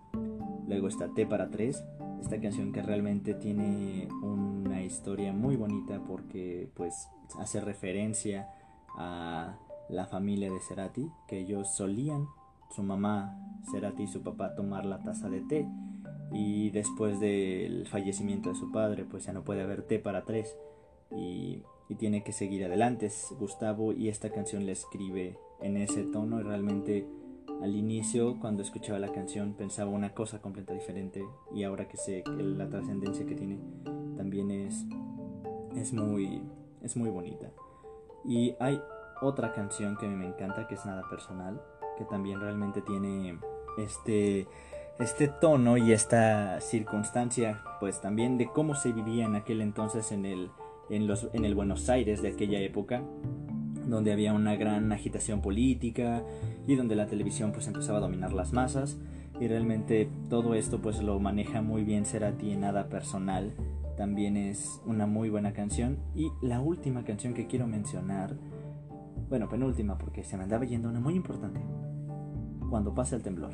Luego 0.66 0.88
está 0.88 1.08
T 1.08 1.26
para 1.26 1.50
tres, 1.50 1.84
esta 2.20 2.40
canción 2.40 2.72
que 2.72 2.82
realmente 2.82 3.34
tiene 3.34 4.08
una 4.22 4.82
historia 4.82 5.32
muy 5.32 5.56
bonita 5.56 6.00
porque 6.06 6.70
pues 6.74 7.08
hace 7.38 7.60
referencia 7.60 8.48
a 8.96 9.56
la 9.88 10.06
familia 10.06 10.50
de 10.50 10.60
Cerati, 10.60 11.10
que 11.28 11.40
ellos 11.40 11.74
solían, 11.74 12.26
su 12.74 12.82
mamá 12.82 13.38
Cerati 13.70 14.04
y 14.04 14.08
su 14.08 14.22
papá, 14.22 14.54
tomar 14.54 14.84
la 14.86 15.02
taza 15.02 15.28
de 15.28 15.40
té. 15.42 15.68
y 16.32 16.70
después 16.70 17.20
del 17.20 17.86
fallecimiento 17.86 18.48
de 18.48 18.56
su 18.56 18.72
padre 18.72 19.04
pues 19.04 19.26
ya 19.26 19.32
no 19.32 19.44
puede 19.44 19.62
haber 19.62 19.82
té 19.82 19.98
para 19.98 20.24
tres. 20.24 20.56
Y, 21.10 21.62
y 21.88 21.94
tiene 21.96 22.24
que 22.24 22.32
seguir 22.32 22.64
adelante. 22.64 23.06
Es 23.06 23.32
Gustavo 23.38 23.92
y 23.92 24.08
esta 24.08 24.30
canción 24.30 24.66
la 24.66 24.72
escribe 24.72 25.38
en 25.60 25.76
ese 25.76 26.04
tono. 26.04 26.40
Y 26.40 26.42
realmente 26.42 27.06
al 27.62 27.76
inicio 27.76 28.40
cuando 28.40 28.62
escuchaba 28.62 28.98
la 28.98 29.12
canción 29.12 29.54
pensaba 29.54 29.90
una 29.90 30.14
cosa 30.14 30.40
completamente 30.40 30.82
diferente. 30.82 31.24
Y 31.54 31.62
ahora 31.62 31.86
que 31.86 31.96
sé 31.96 32.24
la 32.26 32.68
trascendencia 32.68 33.26
que 33.26 33.34
tiene 33.34 33.58
también 34.16 34.50
es 34.50 34.84
es 35.76 35.92
muy 35.92 36.42
es 36.82 36.96
muy 36.96 37.10
bonita 37.10 37.50
y 38.24 38.54
hay 38.60 38.80
otra 39.20 39.52
canción 39.52 39.96
que 39.96 40.08
me 40.08 40.26
encanta 40.26 40.66
que 40.66 40.74
es 40.74 40.84
nada 40.84 41.02
personal 41.08 41.60
que 41.96 42.04
también 42.04 42.40
realmente 42.40 42.82
tiene 42.82 43.38
este 43.78 44.46
este 44.98 45.28
tono 45.28 45.76
y 45.76 45.92
esta 45.92 46.60
circunstancia 46.60 47.62
pues 47.80 48.00
también 48.00 48.38
de 48.38 48.46
cómo 48.46 48.74
se 48.74 48.92
vivía 48.92 49.24
en 49.24 49.36
aquel 49.36 49.60
entonces 49.60 50.12
en 50.12 50.24
el 50.24 50.50
en 50.90 51.06
los 51.06 51.28
en 51.32 51.44
el 51.44 51.54
Buenos 51.54 51.88
Aires 51.88 52.22
de 52.22 52.28
aquella 52.28 52.60
época 52.60 53.02
donde 53.86 54.12
había 54.12 54.32
una 54.32 54.56
gran 54.56 54.92
agitación 54.92 55.40
política 55.40 56.22
y 56.66 56.76
donde 56.76 56.96
la 56.96 57.06
televisión 57.06 57.52
pues 57.52 57.66
empezaba 57.66 57.98
a 57.98 58.00
dominar 58.00 58.32
las 58.32 58.52
masas. 58.52 58.98
Y 59.40 59.48
realmente 59.48 60.08
todo 60.30 60.54
esto 60.54 60.80
pues 60.80 61.02
lo 61.02 61.18
maneja 61.18 61.60
muy 61.60 61.82
bien 61.82 62.06
Cerati 62.06 62.52
en 62.52 62.60
nada 62.60 62.88
personal 62.88 63.52
también 63.96 64.36
es 64.36 64.80
una 64.86 65.06
muy 65.06 65.30
buena 65.30 65.52
canción 65.52 65.98
y 66.14 66.30
la 66.42 66.60
última 66.60 67.04
canción 67.04 67.34
que 67.34 67.46
quiero 67.46 67.66
mencionar 67.66 68.36
bueno 69.28 69.48
penúltima 69.48 69.98
porque 69.98 70.24
se 70.24 70.36
me 70.36 70.44
andaba 70.44 70.64
yendo 70.64 70.88
una 70.88 71.00
muy 71.00 71.14
importante 71.14 71.60
cuando 72.68 72.94
pasa 72.94 73.16
el 73.16 73.22
temblor 73.22 73.52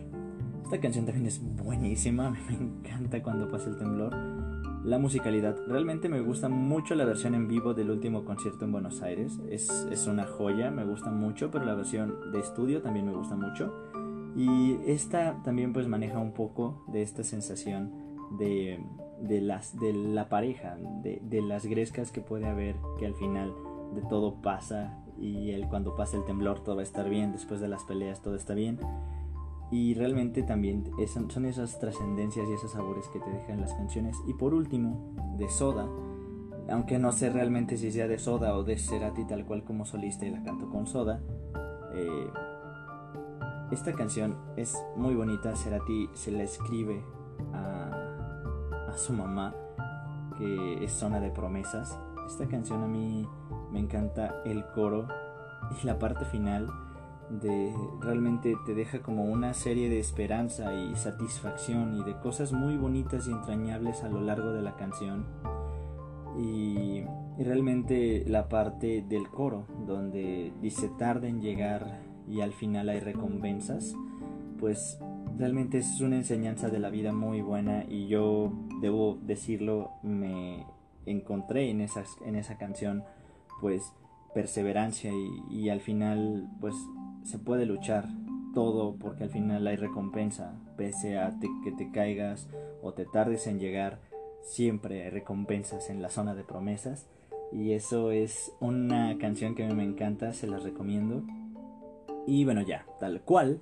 esta 0.64 0.80
canción 0.80 1.04
también 1.04 1.26
es 1.26 1.40
buenísima 1.40 2.30
me 2.48 2.54
encanta 2.54 3.22
cuando 3.22 3.48
pasa 3.48 3.70
el 3.70 3.76
temblor 3.76 4.14
la 4.84 4.98
musicalidad. 4.98 5.56
Realmente 5.66 6.08
me 6.08 6.20
gusta 6.20 6.48
mucho 6.48 6.94
la 6.94 7.04
versión 7.04 7.34
en 7.34 7.48
vivo 7.48 7.74
del 7.74 7.90
último 7.90 8.24
concierto 8.24 8.64
en 8.64 8.72
Buenos 8.72 9.02
Aires. 9.02 9.38
Es, 9.50 9.68
es, 9.90 10.06
una 10.06 10.24
joya, 10.24 10.70
me 10.70 10.84
gusta 10.84 11.10
mucho, 11.10 11.50
pero 11.50 11.64
la 11.64 11.74
versión 11.74 12.32
de 12.32 12.40
estudio 12.40 12.80
también 12.80 13.06
me 13.06 13.12
gusta 13.12 13.36
mucho. 13.36 13.74
Y 14.36 14.78
esta 14.86 15.42
también 15.42 15.72
pues 15.72 15.86
maneja 15.86 16.18
un 16.18 16.32
poco 16.32 16.84
de 16.88 17.02
esta 17.02 17.24
sensación 17.24 17.92
de, 18.38 18.82
de, 19.20 19.40
las, 19.40 19.78
de 19.78 19.92
la 19.92 20.28
pareja, 20.28 20.76
de, 21.02 21.20
de 21.22 21.42
las 21.42 21.66
grescas 21.66 22.10
que 22.10 22.20
puede 22.20 22.46
haber, 22.46 22.76
que 22.98 23.06
al 23.06 23.14
final 23.14 23.52
de 23.94 24.02
todo 24.02 24.40
pasa 24.40 25.00
y 25.20 25.50
el, 25.50 25.68
cuando 25.68 25.94
pasa 25.94 26.16
el 26.16 26.24
temblor 26.24 26.60
todo 26.60 26.76
va 26.76 26.80
a 26.80 26.84
estar 26.84 27.08
bien, 27.08 27.32
después 27.32 27.60
de 27.60 27.68
las 27.68 27.84
peleas 27.84 28.22
todo 28.22 28.34
está 28.34 28.54
bien. 28.54 28.80
Y 29.70 29.94
realmente 29.94 30.42
también 30.42 30.90
son 31.28 31.44
esas 31.44 31.78
trascendencias 31.78 32.48
y 32.48 32.52
esos 32.54 32.72
sabores 32.72 33.06
que 33.08 33.20
te 33.20 33.30
dejan 33.30 33.60
las 33.60 33.72
canciones. 33.74 34.16
Y 34.26 34.34
por 34.34 34.52
último, 34.52 35.14
de 35.38 35.48
Soda, 35.48 35.86
aunque 36.68 36.98
no 36.98 37.12
sé 37.12 37.30
realmente 37.30 37.76
si 37.76 37.92
sea 37.92 38.08
de 38.08 38.18
Soda 38.18 38.56
o 38.56 38.64
de 38.64 38.76
Cerati 38.78 39.24
tal 39.26 39.46
cual 39.46 39.62
como 39.62 39.84
solista 39.84 40.26
y 40.26 40.30
la 40.30 40.42
canto 40.42 40.68
con 40.68 40.88
Soda, 40.88 41.20
eh, 41.94 42.30
esta 43.70 43.92
canción 43.92 44.36
es 44.56 44.76
muy 44.96 45.14
bonita. 45.14 45.54
Cerati 45.54 46.08
se 46.14 46.32
la 46.32 46.42
escribe 46.42 47.04
a, 47.52 47.99
a 48.90 48.98
su 48.98 49.12
mamá, 49.12 49.54
que 50.36 50.84
es 50.84 50.92
Zona 50.92 51.20
de 51.20 51.30
Promesas. 51.30 51.98
Esta 52.26 52.46
canción 52.46 52.82
a 52.82 52.86
mí 52.86 53.26
me 53.70 53.78
encanta 53.78 54.42
el 54.44 54.66
coro 54.74 55.06
y 55.82 55.86
la 55.86 55.98
parte 55.98 56.24
final 56.24 56.68
de 57.30 57.72
realmente 58.00 58.56
te 58.66 58.74
deja 58.74 59.00
como 59.02 59.24
una 59.24 59.54
serie 59.54 59.88
de 59.88 60.00
esperanza 60.00 60.74
y 60.74 60.96
satisfacción 60.96 61.96
y 61.96 62.02
de 62.02 62.18
cosas 62.18 62.52
muy 62.52 62.76
bonitas 62.76 63.28
y 63.28 63.30
entrañables 63.30 64.02
a 64.02 64.08
lo 64.08 64.20
largo 64.20 64.52
de 64.52 64.62
la 64.62 64.74
canción 64.76 65.26
y, 66.36 67.04
realmente 67.38 68.24
la 68.26 68.48
parte 68.48 69.02
del 69.08 69.28
coro 69.28 69.64
donde 69.86 70.52
dice 70.60 70.90
tarde 70.98 71.28
en 71.28 71.40
llegar 71.40 72.02
y 72.28 72.42
al 72.42 72.52
final 72.52 72.90
hay 72.90 73.00
recompensas 73.00 73.94
pues 74.58 74.98
realmente 75.40 75.78
es 75.78 76.00
una 76.02 76.16
enseñanza 76.16 76.68
de 76.68 76.78
la 76.78 76.90
vida 76.90 77.12
muy 77.12 77.40
buena 77.40 77.84
y 77.88 78.08
yo 78.08 78.52
debo 78.82 79.18
decirlo 79.22 79.90
me 80.02 80.66
encontré 81.06 81.70
en, 81.70 81.80
esas, 81.80 82.18
en 82.26 82.36
esa 82.36 82.58
canción 82.58 83.04
pues 83.60 83.94
perseverancia 84.34 85.10
y, 85.10 85.42
y 85.50 85.70
al 85.70 85.80
final 85.80 86.46
pues 86.60 86.74
se 87.24 87.38
puede 87.38 87.64
luchar 87.64 88.06
todo 88.52 88.96
porque 88.96 89.24
al 89.24 89.30
final 89.30 89.66
hay 89.66 89.76
recompensa, 89.76 90.52
pese 90.76 91.18
a 91.18 91.34
que 91.64 91.72
te 91.72 91.90
caigas 91.90 92.48
o 92.82 92.92
te 92.92 93.06
tardes 93.06 93.46
en 93.46 93.58
llegar, 93.58 93.98
siempre 94.42 95.04
hay 95.04 95.10
recompensas 95.10 95.88
en 95.88 96.02
la 96.02 96.10
zona 96.10 96.34
de 96.34 96.44
promesas. 96.44 97.06
Y 97.52 97.72
eso 97.72 98.12
es 98.12 98.52
una 98.60 99.16
canción 99.18 99.54
que 99.54 99.64
a 99.64 99.68
mí 99.68 99.74
me 99.74 99.84
encanta, 99.84 100.32
se 100.32 100.46
las 100.46 100.62
recomiendo. 100.62 101.22
Y 102.26 102.44
bueno, 102.44 102.62
ya, 102.62 102.86
tal 103.00 103.22
cual, 103.22 103.60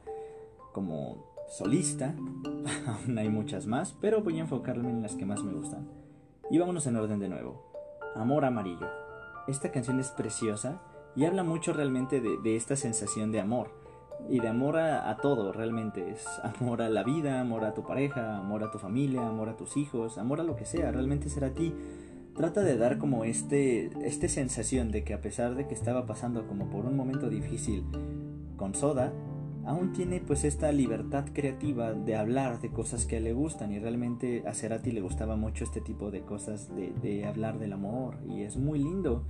como 0.73 1.28
solista, 1.49 2.15
aún 2.87 3.19
hay 3.19 3.29
muchas 3.29 3.67
más, 3.67 3.97
pero 4.01 4.23
voy 4.23 4.39
a 4.39 4.43
enfocarme 4.43 4.91
en 4.91 5.03
las 5.03 5.15
que 5.15 5.27
más 5.27 5.43
me 5.43 5.53
gustan. 5.53 5.89
Y 6.51 6.59
vámonos 6.59 6.87
en 6.87 6.97
orden 6.97 7.19
de 7.19 7.29
nuevo. 7.29 7.63
Amor 8.15 8.45
Amarillo. 8.45 8.89
Esta 9.49 9.71
canción 9.71 10.01
es 10.01 10.11
preciosa 10.11 10.81
y 11.15 11.25
habla 11.25 11.43
mucho 11.43 11.73
realmente 11.73 12.21
de, 12.21 12.57
esta 12.57 12.77
sensación 12.77 13.33
de 13.33 13.41
amor. 13.41 13.71
Y 14.29 14.41
de 14.41 14.49
amor 14.49 14.77
a, 14.79 15.17
todo, 15.23 15.53
realmente. 15.53 16.11
Es 16.11 16.27
amor 16.61 16.83
a 16.83 16.89
la 16.89 17.03
vida, 17.03 17.41
amor 17.41 17.65
a 17.65 17.75
tu 17.75 17.83
pareja, 17.83 18.39
amor 18.39 18.65
a 18.65 18.71
tu 18.71 18.79
familia, 18.79 19.27
amor 19.27 19.49
a 19.49 19.57
tus 19.57 19.77
hijos, 19.77 20.19
amor 20.19 20.41
a 20.41 20.45
lo 20.45 20.57
que 20.57 20.65
sea. 20.65 20.91
Realmente 20.91 21.29
será 21.29 21.49
a 21.49 21.55
ti. 21.55 21.75
Trata 22.35 22.63
de 22.63 22.77
dar 22.77 22.99
como 22.99 23.25
este, 23.25 23.91
esta 24.07 24.29
sensación 24.29 24.91
de 24.91 25.03
que 25.05 25.15
a 25.15 25.21
pesar 25.21 25.55
de 25.55 25.67
que 25.67 25.75
estaba 25.75 26.07
pasando 26.07 26.47
como 26.47 26.71
por 26.71 26.85
un 26.85 26.97
momento 26.97 27.29
difícil 27.29 27.85
con 28.57 28.75
Soda, 28.75 29.13
aún 29.65 29.93
tiene 29.93 30.21
pues 30.21 30.45
esta 30.45 30.73
libertad 30.73 31.27
creativa 31.33 31.93
de 31.93 32.17
hablar 32.17 32.61
de 32.61 32.71
cosas 32.71 33.05
que 33.07 33.21
le 33.21 33.33
gustan 33.33 33.73
y 33.73 33.79
realmente 33.79 34.43
a 34.47 34.55
Cerati 34.55 34.93
le 34.93 35.01
gustaba 35.01 35.37
mucho 35.37 35.65
este 35.65 35.81
tipo 35.81 36.11
de 36.11 36.23
cosas 36.23 36.71
de, 36.75 37.25
hablar 37.27 37.59
del 37.59 37.73
amor 37.73 38.17
y 38.27 38.43
es 38.43 38.57
muy 38.57 38.79
lindo 38.79 39.25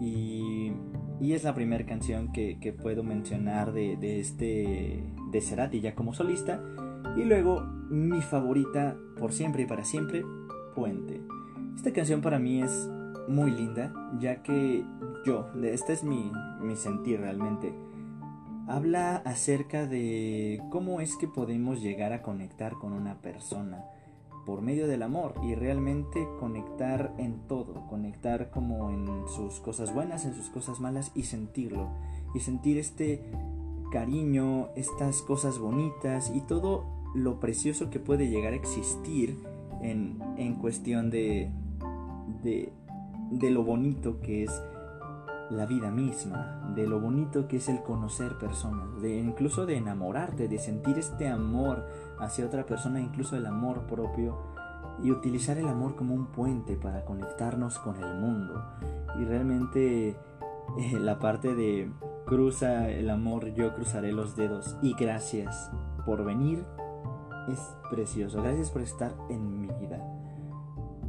y, 0.00 0.72
es 1.20 1.44
la 1.44 1.54
primera 1.54 1.84
canción 1.84 2.32
que, 2.32 2.76
puedo 2.80 3.02
mencionar 3.02 3.72
de, 3.72 3.96
de, 3.96 4.20
este 4.20 5.02
de 5.30 5.40
Cerati 5.40 5.80
ya 5.80 5.94
como 5.94 6.14
solista. 6.14 6.62
Y 7.16 7.24
luego 7.24 7.62
mi 7.90 8.20
favorita 8.20 8.96
por 9.18 9.32
siempre 9.32 9.62
y 9.62 9.66
para 9.66 9.84
siempre, 9.84 10.24
Puente. 10.74 11.20
Esta 11.74 11.92
canción 11.92 12.20
para 12.20 12.38
mí 12.38 12.62
es 12.62 12.88
muy 13.28 13.50
linda, 13.50 13.92
ya 14.18 14.42
que 14.42 14.84
yo, 15.24 15.48
este 15.62 15.92
es 15.92 16.02
mi, 16.02 16.30
mi 16.60 16.76
sentir 16.76 17.20
realmente, 17.20 17.72
habla 18.68 19.16
acerca 19.16 19.86
de 19.86 20.62
cómo 20.70 21.00
es 21.00 21.16
que 21.16 21.26
podemos 21.26 21.80
llegar 21.80 22.12
a 22.12 22.22
conectar 22.22 22.74
con 22.74 22.92
una 22.92 23.20
persona 23.20 23.84
por 24.44 24.62
medio 24.62 24.86
del 24.86 25.02
amor 25.02 25.34
y 25.42 25.54
realmente 25.54 26.26
conectar 26.38 27.14
en 27.18 27.46
todo, 27.48 27.86
conectar 27.88 28.50
como 28.50 28.90
en 28.90 29.28
sus 29.28 29.60
cosas 29.60 29.92
buenas, 29.92 30.24
en 30.24 30.34
sus 30.34 30.50
cosas 30.50 30.80
malas 30.80 31.12
y 31.14 31.24
sentirlo 31.24 31.88
y 32.34 32.40
sentir 32.40 32.78
este 32.78 33.22
cariño, 33.90 34.68
estas 34.76 35.22
cosas 35.22 35.58
bonitas 35.58 36.30
y 36.34 36.40
todo 36.42 36.84
lo 37.14 37.40
precioso 37.40 37.90
que 37.90 38.00
puede 38.00 38.28
llegar 38.28 38.52
a 38.52 38.56
existir 38.56 39.38
en, 39.82 40.18
en 40.36 40.54
cuestión 40.56 41.10
de, 41.10 41.50
de, 42.42 42.72
de 43.30 43.50
lo 43.50 43.64
bonito 43.64 44.20
que 44.20 44.44
es 44.44 44.62
la 45.50 45.66
vida 45.66 45.90
misma, 45.90 46.72
de 46.74 46.86
lo 46.86 47.00
bonito 47.00 47.48
que 47.48 47.56
es 47.56 47.68
el 47.68 47.82
conocer 47.82 48.36
personas, 48.38 49.00
de 49.00 49.16
incluso 49.18 49.66
de 49.66 49.76
enamorarte, 49.76 50.48
de 50.48 50.58
sentir 50.58 50.98
este 50.98 51.28
amor 51.28 51.86
hacia 52.18 52.46
otra 52.46 52.66
persona, 52.66 53.00
incluso 53.00 53.36
el 53.36 53.46
amor 53.46 53.86
propio, 53.86 54.36
y 55.02 55.10
utilizar 55.10 55.56
el 55.58 55.68
amor 55.68 55.94
como 55.94 56.14
un 56.14 56.26
puente 56.26 56.76
para 56.76 57.04
conectarnos 57.04 57.78
con 57.78 57.96
el 58.02 58.20
mundo. 58.20 58.62
Y 59.18 59.24
realmente 59.24 60.08
eh, 60.10 60.98
la 61.00 61.18
parte 61.18 61.54
de 61.54 61.90
cruza 62.26 62.90
el 62.90 63.08
amor, 63.08 63.54
yo 63.54 63.74
cruzaré 63.74 64.12
los 64.12 64.36
dedos 64.36 64.76
y 64.82 64.94
gracias 64.94 65.70
por 66.04 66.24
venir 66.24 66.64
es 67.48 67.58
precioso. 67.90 68.42
Gracias 68.42 68.70
por 68.70 68.82
estar 68.82 69.14
en 69.30 69.60
mi 69.60 69.68
vida. 69.68 70.04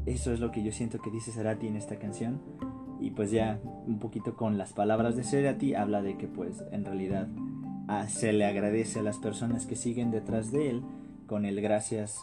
Eso 0.06 0.32
es 0.32 0.39
lo 0.39 0.52
que 0.52 0.63
yo 0.63 0.71
siento 0.71 0.99
que 0.99 1.12
dice 1.12 1.32
Sarati 1.32 1.67
en 1.67 1.75
esta 1.75 1.99
canción 1.99 2.41
y 2.99 3.12
pues 3.12 3.31
ya 3.31 3.59
un 3.88 3.99
poquito 3.99 4.35
con 4.35 4.57
las 4.57 4.73
palabras 4.73 5.15
de 5.15 5.23
Cerati 5.23 5.73
habla 5.73 6.01
de 6.01 6.17
que 6.17 6.27
pues 6.27 6.63
en 6.71 6.85
realidad 6.85 7.27
se 8.07 8.33
le 8.33 8.45
agradece 8.45 8.99
a 8.99 9.03
las 9.03 9.17
personas 9.17 9.65
que 9.65 9.75
siguen 9.75 10.12
detrás 10.12 10.51
de 10.51 10.69
él 10.69 10.83
con 11.27 11.45
el 11.45 11.62
gracias 11.62 12.19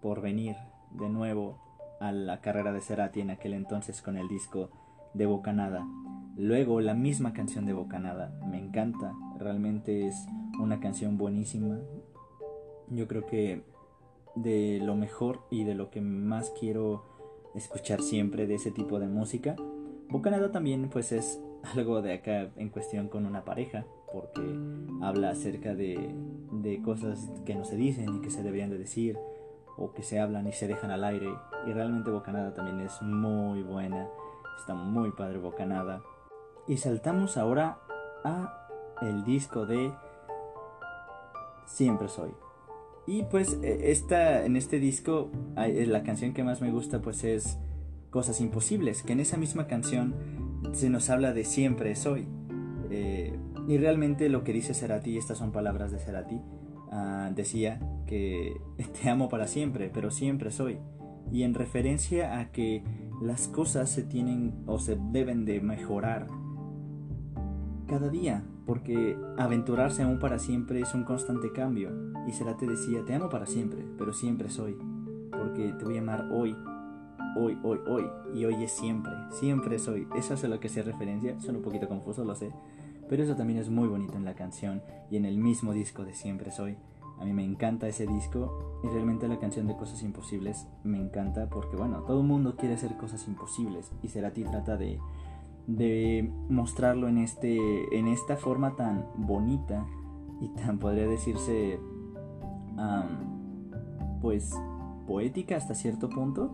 por 0.00 0.20
venir 0.20 0.56
de 0.92 1.08
nuevo 1.08 1.58
a 2.00 2.12
la 2.12 2.40
carrera 2.40 2.72
de 2.72 2.80
Cerati 2.80 3.20
en 3.20 3.30
aquel 3.30 3.54
entonces 3.54 4.02
con 4.02 4.16
el 4.16 4.28
disco 4.28 4.70
de 5.14 5.26
Bocanada. 5.26 5.86
Luego 6.36 6.80
la 6.80 6.94
misma 6.94 7.32
canción 7.32 7.64
de 7.64 7.72
Bocanada, 7.72 8.38
me 8.50 8.58
encanta, 8.58 9.12
realmente 9.38 10.06
es 10.06 10.26
una 10.60 10.80
canción 10.80 11.16
buenísima. 11.16 11.78
Yo 12.90 13.06
creo 13.06 13.24
que 13.26 13.64
de 14.34 14.80
lo 14.82 14.96
mejor 14.96 15.46
y 15.50 15.64
de 15.64 15.74
lo 15.74 15.90
que 15.90 16.00
más 16.00 16.52
quiero 16.58 17.04
escuchar 17.54 18.02
siempre 18.02 18.46
de 18.46 18.56
ese 18.56 18.72
tipo 18.72 18.98
de 18.98 19.06
música. 19.06 19.54
Bocanada 20.08 20.52
también 20.52 20.88
pues 20.90 21.12
es 21.12 21.40
algo 21.74 22.02
de 22.02 22.14
acá 22.14 22.50
en 22.56 22.68
cuestión 22.68 23.08
con 23.08 23.26
una 23.26 23.44
pareja, 23.44 23.86
porque 24.12 24.42
habla 25.02 25.30
acerca 25.30 25.74
de, 25.74 26.14
de 26.52 26.82
cosas 26.82 27.30
que 27.44 27.54
no 27.54 27.64
se 27.64 27.76
dicen 27.76 28.16
y 28.16 28.20
que 28.20 28.30
se 28.30 28.42
deberían 28.42 28.70
de 28.70 28.78
decir, 28.78 29.18
o 29.76 29.92
que 29.92 30.02
se 30.02 30.20
hablan 30.20 30.46
y 30.46 30.52
se 30.52 30.68
dejan 30.68 30.90
al 30.90 31.04
aire. 31.04 31.28
Y 31.66 31.72
realmente 31.72 32.10
Bocanada 32.10 32.54
también 32.54 32.80
es 32.80 33.00
muy 33.02 33.62
buena, 33.62 34.08
está 34.58 34.74
muy 34.74 35.10
padre 35.12 35.38
Bocanada. 35.38 36.02
Y 36.68 36.76
saltamos 36.76 37.36
ahora 37.36 37.78
a 38.24 38.68
el 39.02 39.24
disco 39.24 39.66
de 39.66 39.92
Siempre 41.66 42.08
Soy. 42.08 42.30
Y 43.06 43.24
pues 43.24 43.58
e, 43.62 43.90
esta, 43.90 44.44
en 44.44 44.56
este 44.56 44.78
disco 44.78 45.30
la 45.56 46.02
canción 46.02 46.32
que 46.32 46.44
más 46.44 46.60
me 46.60 46.70
gusta 46.70 47.00
pues 47.00 47.24
es 47.24 47.58
Cosas 48.14 48.40
Imposibles, 48.40 49.02
que 49.02 49.12
en 49.12 49.18
esa 49.18 49.36
misma 49.36 49.66
canción 49.66 50.14
se 50.70 50.88
nos 50.88 51.10
habla 51.10 51.32
de 51.32 51.44
siempre 51.44 51.96
soy. 51.96 52.28
Eh, 52.88 53.36
y 53.66 53.76
realmente 53.76 54.28
lo 54.28 54.44
que 54.44 54.52
dice 54.52 54.72
Cerati, 54.72 55.18
estas 55.18 55.38
son 55.38 55.50
palabras 55.50 55.90
de 55.90 55.98
Cerati, 55.98 56.40
ah, 56.92 57.32
decía 57.34 57.80
que 58.06 58.54
te 59.02 59.10
amo 59.10 59.28
para 59.28 59.48
siempre, 59.48 59.90
pero 59.92 60.12
siempre 60.12 60.52
soy. 60.52 60.78
Y 61.32 61.42
en 61.42 61.54
referencia 61.54 62.38
a 62.38 62.52
que 62.52 62.84
las 63.20 63.48
cosas 63.48 63.90
se 63.90 64.04
tienen 64.04 64.62
o 64.66 64.78
se 64.78 64.96
deben 65.10 65.44
de 65.44 65.60
mejorar 65.60 66.28
cada 67.88 68.10
día, 68.10 68.44
porque 68.64 69.18
aventurarse 69.38 70.04
aún 70.04 70.20
para 70.20 70.38
siempre 70.38 70.80
es 70.80 70.94
un 70.94 71.02
constante 71.02 71.50
cambio. 71.50 71.90
Y 72.28 72.30
Cerati 72.30 72.64
decía, 72.64 73.04
te 73.04 73.12
amo 73.12 73.28
para 73.28 73.46
siempre, 73.46 73.84
pero 73.98 74.12
siempre 74.12 74.50
soy, 74.50 74.76
porque 75.32 75.72
te 75.72 75.84
voy 75.84 75.96
a 75.96 76.00
amar 76.00 76.28
hoy, 76.30 76.54
hoy, 77.36 77.58
hoy, 77.62 77.78
hoy, 77.86 78.06
y 78.34 78.44
hoy 78.44 78.64
es 78.64 78.72
siempre, 78.72 79.12
siempre 79.30 79.78
soy. 79.78 80.06
Eso 80.16 80.34
es 80.34 80.42
lo 80.44 80.60
que 80.60 80.68
se 80.68 80.82
referencia, 80.82 81.38
suena 81.40 81.58
un 81.58 81.64
poquito 81.64 81.88
confuso, 81.88 82.24
lo 82.24 82.34
sé, 82.34 82.50
pero 83.08 83.22
eso 83.22 83.36
también 83.36 83.58
es 83.58 83.68
muy 83.68 83.88
bonito 83.88 84.16
en 84.16 84.24
la 84.24 84.34
canción 84.34 84.82
y 85.10 85.16
en 85.16 85.24
el 85.24 85.38
mismo 85.38 85.72
disco 85.72 86.04
de 86.04 86.14
Siempre 86.14 86.50
Soy. 86.50 86.76
A 87.20 87.24
mí 87.24 87.32
me 87.32 87.44
encanta 87.44 87.86
ese 87.86 88.06
disco 88.06 88.80
y 88.82 88.88
realmente 88.88 89.28
la 89.28 89.38
canción 89.38 89.68
de 89.68 89.76
Cosas 89.76 90.02
Imposibles 90.02 90.66
me 90.82 91.00
encanta 91.00 91.48
porque 91.48 91.76
bueno, 91.76 92.02
todo 92.02 92.20
el 92.20 92.26
mundo 92.26 92.56
quiere 92.56 92.74
hacer 92.74 92.96
cosas 92.96 93.26
imposibles 93.28 93.92
y 94.02 94.08
Cerati 94.08 94.42
trata 94.42 94.76
de 94.76 94.98
de 95.66 96.30
mostrarlo 96.48 97.08
en, 97.08 97.18
este, 97.18 97.58
en 97.96 98.06
esta 98.06 98.36
forma 98.36 98.76
tan 98.76 99.06
bonita 99.16 99.86
y 100.40 100.48
tan 100.48 100.78
podría 100.78 101.06
decirse 101.06 101.80
pues 104.20 104.52
poética 105.06 105.56
hasta 105.56 105.74
cierto 105.74 106.08
punto 106.08 106.50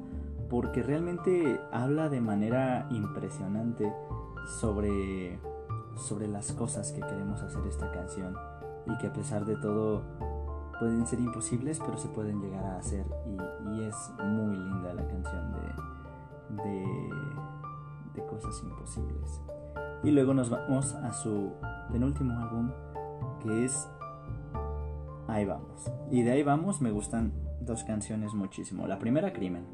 porque 0.51 0.83
realmente 0.83 1.61
habla 1.73 2.09
de 2.09 2.21
manera 2.21 2.87
impresionante 2.91 3.91
sobre, 4.61 5.39
sobre 5.97 6.29
las 6.29 6.53
cosas 6.53 6.93
que 6.93 7.01
queremos 7.01 7.41
hacer 7.43 7.67
esta 7.67 7.91
canción 7.93 8.37
y 8.87 8.99
que 8.99 9.07
a 9.07 9.13
pesar 9.13 9.47
de 9.47 9.57
todo 9.57 10.03
pueden 10.79 11.07
ser 11.07 11.21
imposibles 11.21 11.79
pero 11.79 11.97
se 11.97 12.09
pueden 12.09 12.41
llegar 12.41 12.65
a 12.65 12.79
hacer 12.79 13.07
y, 13.27 13.39
es 13.83 14.13
muy 14.23 14.57
linda 14.57 14.93
la 14.93 15.07
canción 15.07 15.53
de, 15.53 16.63
de 16.65 17.11
de 18.15 18.25
cosas 18.27 18.61
imposibles. 18.63 19.41
Y 20.03 20.11
luego 20.11 20.35
nos 20.35 20.51
vamos 20.51 20.95
a 20.95 21.13
su 21.13 21.53
penúltimo 21.93 22.39
álbum, 22.39 22.71
que 23.43 23.65
es 23.65 23.89
Ahí 25.29 25.45
vamos. 25.45 25.93
Y 26.11 26.23
de 26.23 26.33
ahí 26.33 26.43
vamos 26.43 26.81
me 26.81 26.91
gustan 26.91 27.33
dos 27.61 27.85
canciones 27.85 28.35
muchísimo. 28.35 28.89
La 28.89 28.99
primera, 28.99 29.33
Crimen. 29.33 29.65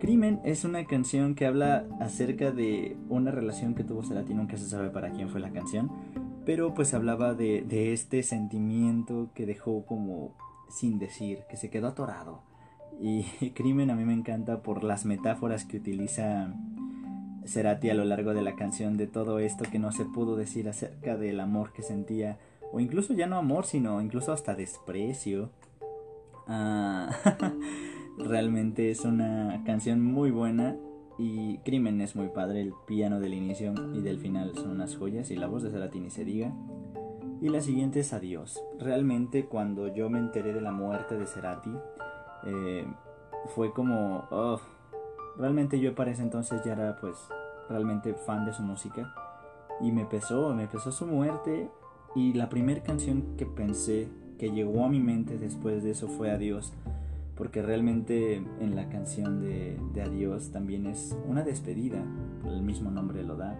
Crimen 0.00 0.40
es 0.44 0.64
una 0.64 0.86
canción 0.86 1.34
que 1.34 1.44
habla 1.44 1.84
acerca 2.00 2.50
de 2.50 2.96
una 3.10 3.30
relación 3.30 3.74
que 3.74 3.84
tuvo 3.84 4.02
Cerati, 4.02 4.32
nunca 4.32 4.56
se 4.56 4.66
sabe 4.66 4.88
para 4.88 5.10
quién 5.10 5.28
fue 5.28 5.40
la 5.40 5.50
canción, 5.50 5.90
pero 6.46 6.72
pues 6.72 6.94
hablaba 6.94 7.34
de, 7.34 7.92
este 7.92 8.22
sentimiento 8.22 9.28
que 9.34 9.44
dejó 9.44 9.84
como 9.84 10.34
sin 10.70 10.98
decir, 10.98 11.40
que 11.50 11.58
se 11.58 11.68
quedó 11.68 11.88
atorado. 11.88 12.42
Y 12.98 13.24
Crimen 13.54 13.90
a 13.90 13.94
mí 13.94 14.06
me 14.06 14.14
encanta 14.14 14.62
por 14.62 14.84
las 14.84 15.04
metáforas 15.04 15.66
que 15.66 15.76
utiliza 15.76 16.54
Cerati 17.44 17.90
a 17.90 17.94
lo 17.94 18.06
largo 18.06 18.32
de 18.32 18.40
la 18.40 18.56
canción 18.56 18.96
de 18.96 19.06
todo 19.06 19.38
esto 19.38 19.64
que 19.70 19.78
no 19.78 19.92
se 19.92 20.06
pudo 20.06 20.34
decir 20.34 20.68
acerca 20.70 21.18
del 21.18 21.40
amor 21.40 21.74
que 21.74 21.82
sentía, 21.82 22.38
o 22.72 22.80
incluso 22.80 23.12
ya 23.12 23.26
no 23.26 23.36
amor, 23.36 23.66
sino 23.66 24.00
incluso 24.00 24.32
hasta 24.32 24.54
desprecio. 24.54 25.50
Ah, 26.48 27.10
realmente 28.24 28.90
es 28.90 29.04
una 29.04 29.62
canción 29.64 30.02
muy 30.02 30.30
buena 30.30 30.76
y 31.18 31.58
Crimen 31.58 32.00
es 32.00 32.16
muy 32.16 32.28
padre, 32.28 32.62
el 32.62 32.72
piano 32.86 33.20
del 33.20 33.34
inicio 33.34 33.74
y 33.94 34.00
del 34.00 34.18
final 34.18 34.54
son 34.54 34.70
unas 34.70 34.96
joyas 34.96 35.30
y 35.30 35.36
la 35.36 35.46
voz 35.46 35.62
de 35.62 35.70
Cerati 35.70 36.00
ni 36.00 36.10
se 36.10 36.24
diga. 36.24 36.52
Y 37.42 37.48
la 37.48 37.60
siguiente 37.60 38.00
es 38.00 38.12
Adiós. 38.12 38.62
Realmente 38.78 39.46
cuando 39.46 39.88
yo 39.94 40.10
me 40.10 40.18
enteré 40.18 40.52
de 40.52 40.60
la 40.60 40.72
muerte 40.72 41.16
de 41.16 41.26
Cerati, 41.26 41.70
eh, 42.46 42.86
fue 43.54 43.72
como... 43.72 44.24
Oh, 44.30 44.60
Realmente 45.40 45.80
yo 45.80 45.94
para 45.94 46.10
ese 46.10 46.22
entonces 46.22 46.62
ya 46.64 46.72
era 46.72 46.96
pues 47.00 47.16
realmente 47.68 48.12
fan 48.12 48.44
de 48.44 48.52
su 48.52 48.62
música. 48.62 49.14
Y 49.80 49.90
me 49.90 50.04
pesó, 50.04 50.54
me 50.54 50.66
pesó 50.66 50.92
su 50.92 51.06
muerte. 51.06 51.70
Y 52.14 52.34
la 52.34 52.50
primera 52.50 52.82
canción 52.82 53.36
que 53.38 53.46
pensé, 53.46 54.08
que 54.38 54.50
llegó 54.50 54.84
a 54.84 54.88
mi 54.88 55.00
mente 55.00 55.38
después 55.38 55.82
de 55.82 55.92
eso 55.92 56.08
fue 56.08 56.30
Adiós. 56.30 56.74
Porque 57.40 57.62
realmente 57.62 58.36
en 58.36 58.76
la 58.76 58.90
canción 58.90 59.40
de, 59.40 59.78
Adiós 60.00 60.52
también 60.52 60.86
es 60.86 61.16
una 61.26 61.42
despedida, 61.42 62.04
el 62.44 62.62
mismo 62.62 62.90
nombre 62.90 63.24
lo 63.24 63.36
da. 63.36 63.58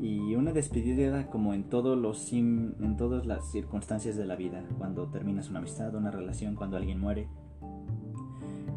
Y 0.00 0.36
una 0.36 0.52
despedida 0.52 1.28
como 1.28 1.52
en, 1.52 1.64
todos 1.64 1.98
los, 1.98 2.32
en 2.32 2.96
todas 2.96 3.26
las 3.26 3.50
circunstancias 3.50 4.16
de 4.16 4.24
la 4.24 4.36
vida, 4.36 4.64
cuando 4.78 5.08
terminas 5.08 5.50
una 5.50 5.58
amistad, 5.58 5.92
una 5.96 6.12
relación, 6.12 6.54
cuando 6.54 6.76
alguien 6.76 7.00
muere. 7.00 7.26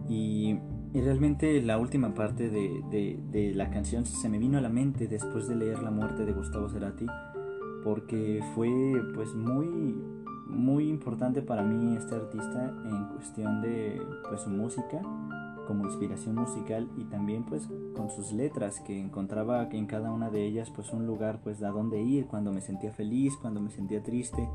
Y 0.10 0.58
y 0.96 1.02
realmente 1.02 1.62
la 1.62 1.78
última 1.78 2.14
parte 2.14 2.50
de, 2.50 3.52
la 3.54 3.70
canción 3.70 4.06
se 4.06 4.30
me 4.30 4.40
vino 4.40 4.58
a 4.58 4.62
la 4.62 4.70
mente 4.70 5.08
después 5.10 5.46
de 5.46 5.58
leer 5.58 5.84
La 5.84 5.92
muerte 5.92 6.26
de 6.26 6.32
Gustavo 6.32 6.70
Cerati, 6.70 7.06
porque 7.84 8.42
fue 8.56 8.70
pues 9.14 9.34
muy, 9.36 9.68
muy 10.46 10.90
importante 10.90 11.42
para 11.42 11.64
mí 11.64 11.96
este 11.96 12.16
artista 12.16 12.74
en 12.86 13.06
cuestión 13.10 13.62
de 13.62 14.02
pues, 14.30 14.42
su 14.42 14.50
música 14.50 15.02
como 15.68 15.86
inspiración 15.86 16.36
musical 16.36 16.88
y 16.98 17.06
también 17.06 17.44
pues 17.44 17.68
con 17.96 18.10
sus 18.10 18.32
letras 18.32 18.80
que 18.82 19.00
encontraba 19.00 19.68
en 19.72 19.88
cada 19.88 20.12
una 20.12 20.30
de 20.30 20.46
ellas 20.46 20.70
pues 20.70 20.92
un 20.92 21.08
lugar 21.08 21.40
pues 21.44 21.62
a 21.64 21.70
dónde 21.70 22.02
ir 22.02 22.28
cuando 22.28 22.52
me 22.52 22.62
sentía 22.62 22.92
feliz, 22.92 23.36
cuando 23.42 23.62
me 23.62 23.72
sentía 23.72 24.04
triste, 24.04 24.48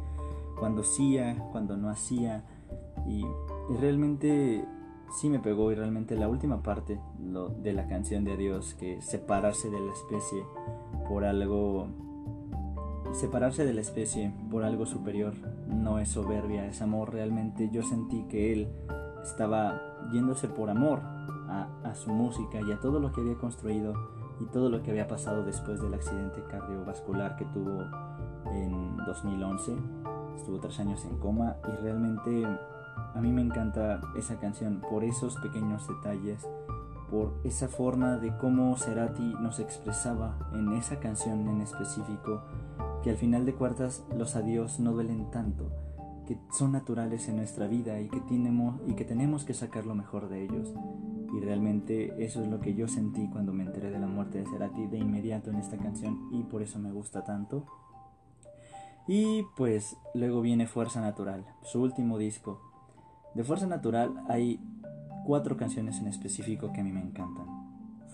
cuando 0.59 0.83
hacía, 0.83 1.37
cuando 1.51 1.77
no 1.77 1.91
hacía. 1.91 2.45
Y 3.09 3.25
realmente 3.81 4.65
sí 5.19 5.29
me 5.29 5.41
pegó 5.41 5.73
y 5.73 5.75
realmente 5.75 6.17
la 6.17 6.29
última 6.29 6.63
parte 6.63 7.01
lo, 7.21 7.49
de 7.49 7.73
la 7.73 7.89
canción 7.89 8.25
de 8.25 8.35
Adiós, 8.35 8.75
que 8.75 9.03
separarse 9.03 9.71
de 9.71 9.81
la 9.81 9.93
especie 9.93 10.45
por 11.09 11.25
algo... 11.25 11.89
Separarse 13.13 13.65
de 13.65 13.75
la 13.75 13.81
especie 13.81 14.33
por 14.51 14.65
algo 14.65 14.87
superior 14.87 15.35
no 15.69 15.99
es 15.99 16.11
soberbia, 16.11 16.67
es 16.67 16.81
amor. 16.81 17.13
Realmente 17.13 17.69
yo 17.71 17.83
sentí 17.83 18.25
que 18.29 18.53
él 18.53 18.69
estaba 19.23 19.81
yéndose 20.13 20.49
por 20.49 20.71
amor 20.71 21.01
a, 21.49 21.95
su 21.95 22.11
música 22.11 22.61
y 22.61 22.71
a 22.71 22.79
todo 22.79 23.01
lo 23.01 23.13
que 23.13 23.21
había 23.21 23.35
construido 23.35 23.95
y 24.41 24.45
todo 24.47 24.71
lo 24.71 24.83
que 24.83 24.93
había 24.93 25.09
pasado 25.09 25.45
después 25.45 25.83
del 25.83 25.93
accidente 25.93 26.43
cardiovascular 26.49 27.37
que 27.37 27.45
tuvo 27.47 27.83
en 28.53 28.97
2011. 28.99 29.77
Estuvo 30.37 30.61
tres 30.61 30.79
años 30.81 31.05
en 31.05 31.19
coma 31.19 31.57
y 31.69 31.83
realmente 31.83 32.47
a 33.15 33.21
mí 33.21 33.33
me 33.33 33.43
encanta 33.43 34.01
esa 34.17 34.39
canción 34.39 34.81
por 34.89 35.05
esos 35.05 35.37
pequeños 35.37 35.87
detalles, 35.89 36.49
por 37.11 37.35
esa 37.45 37.69
forma 37.69 38.17
de 38.19 38.37
cómo 38.39 38.77
Cerati 38.77 39.35
nos 39.41 39.59
expresaba 39.59 40.39
en 40.53 40.73
esa 40.75 41.01
canción 41.01 41.49
en 41.49 41.61
específico, 41.61 42.43
que 43.03 43.11
al 43.11 43.17
final 43.17 43.47
de 43.47 43.55
cuartas 43.55 44.05
los 44.17 44.37
adiós 44.37 44.81
no 44.81 44.93
duelen 44.93 45.31
tanto, 45.31 45.71
que 46.27 46.39
son 46.53 46.73
naturales 46.73 47.29
en 47.29 47.37
nuestra 47.37 47.67
vida 47.67 48.01
y 48.01 48.09
que 48.09 48.21
tenemos, 48.21 48.81
y 48.87 48.95
que 48.95 49.05
tenemos 49.05 49.45
que 49.45 49.55
sacar 49.55 49.87
lo 49.87 49.95
mejor 49.95 50.29
de 50.29 50.45
ellos. 50.45 50.75
Y 51.35 51.41
realmente 51.41 52.25
eso 52.25 52.43
es 52.43 52.49
lo 52.49 52.61
que 52.61 52.75
yo 52.75 52.89
sentí 52.89 53.29
cuando 53.29 53.53
me 53.53 53.65
enteré 53.65 53.91
de 53.91 53.99
la 53.99 54.07
muerte 54.07 54.39
de 54.39 54.47
Cerati 54.47 54.87
de 54.87 54.99
inmediato 54.99 55.51
en 55.51 55.57
esta 55.57 55.77
canción 55.77 56.29
y 56.33 56.43
por 56.43 56.63
eso 56.63 56.79
me 56.79 56.93
gusta 56.93 57.25
tanto. 57.25 57.65
Y 59.07 59.45
pues 59.57 59.97
luego 60.15 60.41
viene 60.41 60.67
Fuerza 60.67 61.01
Natural, 61.01 61.45
su 61.63 61.81
último 61.81 62.19
disco, 62.19 62.61
de 63.35 63.45
Fuerza 63.45 63.67
Natural 63.67 64.13
hay 64.29 64.61
cuatro 65.25 65.57
canciones 65.57 66.01
en 66.01 66.09
específico 66.09 66.73
que 66.73 66.81
a 66.81 66.85
mí 66.85 66.91
me 66.91 67.01
encantan. 67.01 67.47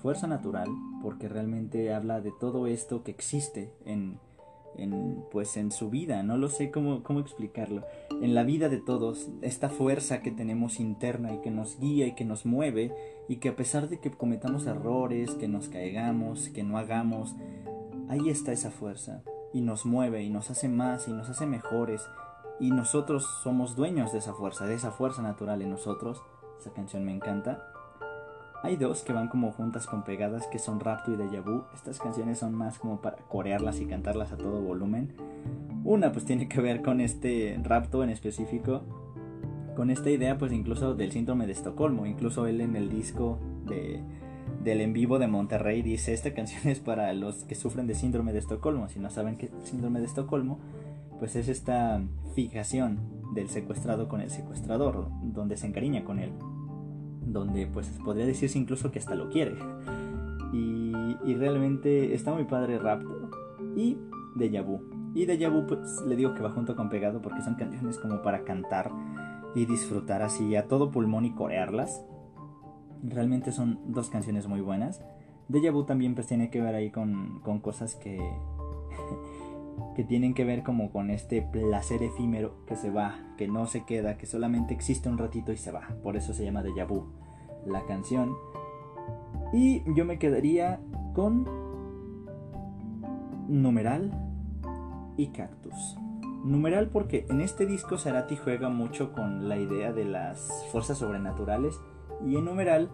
Fuerza 0.03 0.27
Natural, 0.27 0.69
porque 1.03 1.29
realmente 1.29 1.95
habla 1.95 2.21
de 2.21 2.33
todo 2.33 2.67
esto 2.67 3.03
que 3.03 3.13
existe 3.13 3.73
en, 3.87 4.19
pues 5.31 5.57
en 5.57 5.71
su 5.71 5.91
vida, 5.91 6.23
no 6.23 6.37
lo 6.37 6.49
sé 6.49 6.71
cómo, 6.71 7.03
cómo 7.03 7.21
explicarlo, 7.21 7.83
en 8.23 8.35
la 8.35 8.43
vida 8.43 8.69
de 8.69 8.79
todos, 8.79 9.29
esta 9.43 9.69
fuerza 9.69 10.23
que 10.23 10.31
tenemos 10.31 10.81
interna 10.81 11.35
y 11.35 11.41
que 11.41 11.51
nos 11.51 11.79
guía 11.79 12.07
y 12.07 12.15
que 12.15 12.25
nos 12.25 12.47
mueve 12.47 12.95
y 13.29 13.37
que 13.37 13.51
a 13.51 13.57
pesar 13.57 13.89
de 13.89 13.99
que 13.99 14.11
cometamos 14.11 14.67
errores, 14.67 15.31
que 15.33 15.49
nos 15.49 15.69
caigamos, 15.69 16.49
que 16.51 16.63
no 16.63 16.79
hagamos, 16.79 17.35
ahí 18.09 18.29
está 18.29 18.53
esa 18.53 18.71
fuerza 18.71 19.23
y 19.53 19.61
nos 19.61 19.87
mueve 19.87 20.23
y 20.23 20.31
nos 20.31 20.51
hace 20.51 20.69
más 20.69 21.09
y 21.09 21.13
nos 21.13 21.29
hace 21.29 21.47
mejores 21.47 22.03
y 22.59 22.71
nosotros 22.71 23.27
somos 23.43 23.77
dueños 23.77 24.13
de 24.13 24.19
esa 24.19 24.35
fuerza, 24.35 24.67
de 24.67 24.75
esa 24.75 24.91
fuerza 24.91 25.23
natural 25.23 25.63
en 25.63 25.71
nosotros. 25.71 26.23
Esa 26.59 26.73
canción 26.73 27.05
me 27.05 27.13
encanta. 27.13 27.76
Hay 28.67 28.75
dos 28.75 29.03
que 29.03 29.13
van 29.13 29.29
como 29.29 29.53
juntas 29.53 29.87
con 29.87 30.03
pegadas 30.03 30.49
que 30.49 30.59
son 30.59 30.81
Rapto 30.81 31.13
y 31.13 31.17
Deja 31.17 31.41
Vu. 31.41 31.63
Estas 31.73 32.01
canciones 32.01 32.41
son 32.41 32.53
más 32.53 32.81
como 32.81 33.01
para 33.01 33.19
corearlas 33.19 33.81
y 33.81 33.87
cantarlas 33.87 34.33
a 34.33 34.37
todo 34.37 34.61
volumen. 34.61 35.13
Una 35.85 36.11
pues 36.11 36.25
tiene 36.25 36.49
que 36.49 36.61
ver 36.61 36.83
con 36.83 37.01
este 37.01 37.57
rapto 37.63 38.03
en 38.03 38.11
específico. 38.11 38.83
Con 39.77 39.89
esta 39.93 40.11
idea 40.11 40.37
pues 40.37 40.51
incluso 40.51 40.97
del 40.97 41.13
síndrome 41.13 41.47
de 41.47 41.53
Estocolmo. 41.53 42.07
Incluso 42.07 42.49
él 42.49 42.61
en 42.61 42.75
el 42.75 42.91
disco 42.91 43.39
de, 43.67 44.01
del 44.65 44.81
en 44.81 44.93
vivo 44.93 45.21
de 45.21 45.29
Monterrey 45.29 45.83
dice 45.83 46.13
esta 46.13 46.35
canción 46.35 46.67
es 46.67 46.81
para 46.81 47.13
los 47.13 47.45
que 47.45 47.55
sufren 47.55 47.87
de 47.87 47.95
síndrome 47.95 48.33
de 48.33 48.41
Estocolmo. 48.41 48.89
Si 48.89 48.99
no 48.99 49.11
saben 49.11 49.37
qué 49.37 49.47
es 49.47 49.53
síndrome 49.69 50.01
de 50.01 50.07
Estocolmo, 50.07 50.59
pues 51.21 51.37
es 51.37 51.47
esta 51.47 52.03
fijación 52.35 52.99
del 53.33 53.49
secuestrado 53.49 54.09
con 54.09 54.21
el 54.21 54.31
secuestrador, 54.31 55.09
donde 55.23 55.57
se 55.57 55.69
encariña 55.69 56.03
con 56.03 56.19
él 56.19 56.33
donde 57.27 57.67
pues 57.67 57.89
podría 58.05 58.25
decirse 58.25 58.59
incluso 58.59 58.91
que 58.91 58.99
hasta 58.99 59.15
lo 59.15 59.29
quiere. 59.29 59.57
Y, 60.53 60.93
y 61.25 61.35
realmente 61.35 62.15
está 62.15 62.33
muy 62.33 62.45
padre 62.45 62.79
Raptor 62.79 63.31
y 63.77 63.99
Deja 64.37 64.63
Vu. 64.63 64.81
Y 65.15 65.27
Deja 65.27 65.49
Vu 65.49 65.67
pues 65.67 66.03
le 66.07 66.17
digo 66.17 66.35
que 66.35 66.43
va 66.43 66.51
junto 66.51 66.77
con 66.77 66.89
Pegado 66.89 67.21
porque 67.21 67.43
son 67.43 67.57
canciones 67.57 67.99
como 67.99 68.23
para 68.23 68.45
cantar 68.45 68.91
y 69.55 69.67
disfrutar 69.67 70.23
así 70.23 70.55
a 70.57 70.69
todo 70.69 70.91
pulmón 70.91 71.25
y 71.25 71.35
corearlas. 71.35 72.05
Realmente 73.03 73.53
son 73.53 73.81
dos 73.93 74.09
canciones 74.09 74.47
muy 74.47 74.61
buenas. 74.61 75.03
Deja 75.49 75.71
Vu 75.71 75.85
también 75.85 76.15
pues 76.15 76.27
tiene 76.27 76.51
que 76.51 76.61
ver 76.61 76.75
ahí 76.75 76.91
con, 76.91 77.41
con 77.41 77.61
cosas 77.61 77.95
que 77.95 78.19
que 79.95 80.05
tienen 80.05 80.35
que 80.35 80.45
ver 80.45 80.63
como 80.63 80.91
con 80.91 81.11
este 81.11 81.43
placer 81.43 82.03
efímero 82.03 82.65
que 82.67 82.77
se 82.77 82.91
va, 82.91 83.19
que 83.37 83.49
no 83.49 83.67
se 83.67 83.85
queda, 83.85 84.17
que 84.17 84.27
solamente 84.27 84.75
existe 84.75 85.09
un 85.09 85.19
ratito 85.19 85.53
y 85.53 85.57
se 85.57 85.73
va. 85.73 85.89
Por 86.03 86.17
eso 86.17 86.35
se 86.35 86.45
llama 86.45 86.63
Deja 86.63 86.85
Vu 86.85 87.07
la 87.67 87.85
canción. 87.87 88.37
Y 89.53 89.83
yo 89.95 90.05
me 90.05 90.19
quedaría 90.19 90.81
con 91.15 91.49
Numeral 93.49 94.13
y 95.17 95.29
Cactus. 95.29 95.97
Numeral 96.45 96.91
porque 96.91 97.27
en 97.29 97.41
este 97.41 97.67
disco 97.67 97.99
Sarati 97.99 98.37
juega 98.37 98.69
mucho 98.69 99.13
con 99.13 99.49
la 99.49 99.57
idea 99.57 99.93
de 99.93 100.05
las 100.05 100.65
fuerzas 100.71 100.99
sobrenaturales 100.99 101.81
y 102.25 102.37
en 102.37 102.45
numeral 102.45 102.91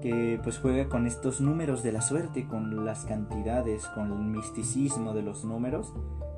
que 0.00 0.40
pues 0.42 0.58
juega 0.58 0.88
con 0.88 1.06
estos 1.06 1.40
números 1.40 1.82
de 1.82 1.92
la 1.92 2.00
suerte, 2.00 2.46
con 2.46 2.84
las 2.84 3.04
cantidades, 3.04 3.86
con 3.88 4.12
el 4.12 4.24
misticismo 4.24 5.12
de 5.12 5.22
los 5.22 5.44
números, 5.44 5.92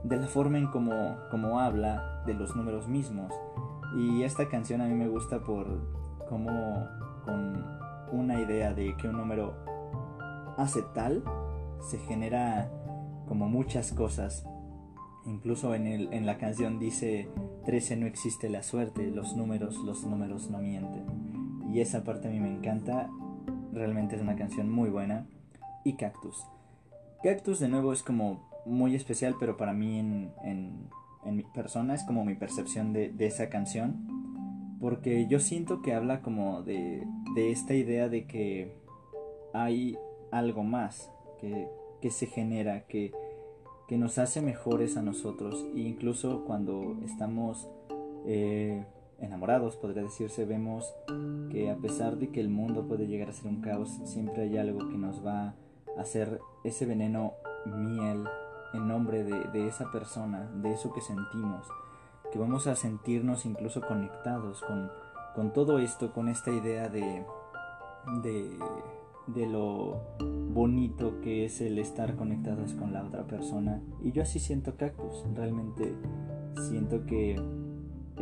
de 0.05 0.17
la 0.17 0.27
forma 0.27 0.59
en 0.59 0.67
como, 0.69 1.17
como 1.31 1.61
habla 1.61 2.23
de 2.27 2.35
los 2.35 2.57
números 2.57 2.89
mismos. 2.89 3.33
Y 3.97 4.23
esta 4.23 4.49
canción 4.49 4.81
a 4.81 4.87
mí 4.87 4.95
me 4.95 5.09
gusta 5.09 5.41
por 5.41 5.67
cómo 6.29 6.87
con 7.25 7.65
una 8.13 8.41
idea 8.41 8.75
de 8.75 8.97
que 8.97 9.09
un 9.09 9.17
número 9.17 9.55
hace 10.57 10.83
tal, 10.95 11.23
se 11.81 11.99
genera 11.99 12.71
como 13.27 13.49
muchas 13.49 13.93
cosas. 13.93 14.47
Incluso 15.25 15.75
en, 15.75 15.87
el, 15.87 16.13
en 16.13 16.27
la 16.27 16.37
canción 16.37 16.79
dice 16.79 17.29
13 17.65 17.97
no 17.97 18.07
existe 18.07 18.51
la 18.51 18.63
suerte, 18.63 19.11
los 19.11 19.37
números, 19.37 19.77
los 19.85 20.05
números 20.05 20.51
no 20.51 20.59
mienten. 20.59 21.07
Y 21.73 21.81
esa 21.81 22.05
parte 22.05 22.29
a 22.29 22.31
mí 22.31 22.41
me 22.41 22.53
encanta 22.53 23.09
realmente 23.73 24.17
es 24.17 24.23
una 24.23 24.37
canción 24.37 24.71
muy 24.71 24.91
buena. 24.91 25.27
Y 25.85 25.95
Cactus. 25.95 26.47
Cactus 27.23 27.59
de 27.61 27.69
nuevo 27.69 27.93
es 27.93 28.03
como 28.03 28.49
muy 28.65 28.95
especial, 28.95 29.37
pero 29.39 29.57
para 29.57 29.73
mí 29.73 29.99
en, 29.99 30.33
en, 30.45 31.37
mi 31.37 31.43
persona 31.43 31.95
es 31.95 32.05
como 32.05 32.25
mi 32.25 32.35
percepción 32.35 32.93
de, 32.93 33.11
de, 33.11 33.27
esa 33.27 33.49
canción. 33.49 34.07
Porque 34.81 35.27
yo 35.29 35.41
siento 35.41 35.83
que 35.83 35.95
habla 35.95 36.21
como 36.23 36.63
de, 36.63 37.07
de 37.35 37.53
esta 37.53 37.75
idea 37.75 38.09
de 38.09 38.27
que 38.27 38.77
hay 39.53 39.97
algo 40.31 40.65
más 40.65 41.11
que, 41.41 41.69
que 42.01 42.11
se 42.11 42.27
genera, 42.27 42.87
que, 42.87 43.13
que, 43.87 43.97
nos 43.97 44.19
hace 44.19 44.43
mejores 44.43 44.97
a 44.97 45.03
nosotros. 45.03 45.65
E 45.75 45.81
incluso 45.81 46.45
cuando 46.45 46.97
estamos 47.05 47.69
eh, 48.27 48.85
enamorados, 49.23 49.77
podría 49.77 50.03
decirse, 50.03 50.45
vemos 50.45 50.95
que 51.51 51.71
a 51.71 51.77
pesar 51.77 52.19
de 52.19 52.31
que 52.31 52.41
el 52.41 52.49
mundo 52.49 52.87
puede 52.87 53.07
llegar 53.07 53.31
a 53.31 53.33
ser 53.33 53.47
un 53.47 53.61
caos, 53.61 54.01
siempre 54.05 54.43
hay 54.43 54.59
algo 54.59 54.89
que 54.89 54.99
nos 54.99 55.25
va 55.25 55.55
a 55.97 56.01
hacer 56.01 56.41
ese 56.65 56.85
veneno 56.85 57.35
miel 57.65 58.25
en 58.75 58.89
nombre 58.89 59.25
de, 59.25 59.69
esa 59.69 59.91
persona, 59.93 60.51
de 60.63 60.73
eso 60.73 60.93
que 60.93 61.01
sentimos, 61.01 61.67
que 62.33 62.39
vamos 62.39 62.67
a 62.67 62.75
sentirnos 62.75 63.47
incluso 63.47 63.81
conectados 63.83 64.61
con, 64.63 64.91
con 65.35 65.53
todo 65.53 65.79
esto, 65.79 66.13
con 66.13 66.29
esta 66.29 66.51
idea 66.51 66.89
de, 66.89 67.25
de, 68.23 68.59
de 69.27 69.47
lo 69.47 70.01
bonito 70.53 71.21
que 71.21 71.45
es 71.45 71.61
el 71.61 71.79
estar 71.79 72.17
conectados 72.17 72.75
con 72.75 72.93
la 72.93 73.05
otra 73.05 73.25
persona. 73.25 73.83
Y 74.03 74.13
yo 74.13 74.23
así 74.23 74.39
siento 74.39 74.77
cactus, 74.77 75.25
realmente 75.35 75.95
siento 76.69 77.05
que 77.05 77.37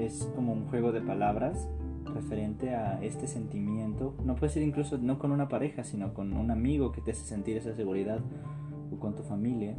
es 0.01 0.29
como 0.35 0.53
un 0.53 0.67
juego 0.67 0.93
de 0.93 1.01
palabras 1.01 1.69
referente 2.15 2.75
a 2.75 3.03
este 3.03 3.27
sentimiento. 3.27 4.15
No 4.25 4.35
puede 4.35 4.53
ser 4.53 4.63
incluso 4.63 4.99
no 4.99 5.19
con 5.19 5.33
una 5.33 5.49
pareja, 5.49 5.85
sino 5.85 6.15
con 6.15 6.33
un 6.33 6.51
amigo 6.51 6.93
que 6.93 7.01
te 7.01 7.13
hace 7.13 7.25
sentir 7.25 7.57
esa 7.57 7.75
seguridad 7.75 8.21
o 8.93 8.99
con 8.99 9.15
tu 9.15 9.23
familia. 9.23 9.77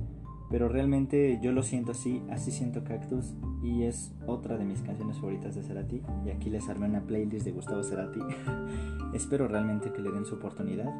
Pero 0.49 0.67
realmente 0.67 1.39
yo 1.41 1.53
lo 1.53 1.63
siento 1.63 1.91
así, 1.91 2.21
así 2.29 2.51
siento 2.51 2.83
Cactus 2.83 3.33
y 3.63 3.83
es 3.83 4.13
otra 4.27 4.57
de 4.57 4.65
mis 4.65 4.81
canciones 4.81 5.17
favoritas 5.17 5.55
de 5.55 5.63
Cerati. 5.63 6.01
Y 6.25 6.29
aquí 6.29 6.49
les 6.49 6.67
armé 6.67 6.87
una 6.87 7.01
playlist 7.01 7.45
de 7.45 7.53
Gustavo 7.53 7.83
Cerati. 7.83 8.19
Espero 9.13 9.47
realmente 9.47 9.93
que 9.93 10.01
le 10.01 10.11
den 10.11 10.25
su 10.25 10.35
oportunidad. 10.35 10.93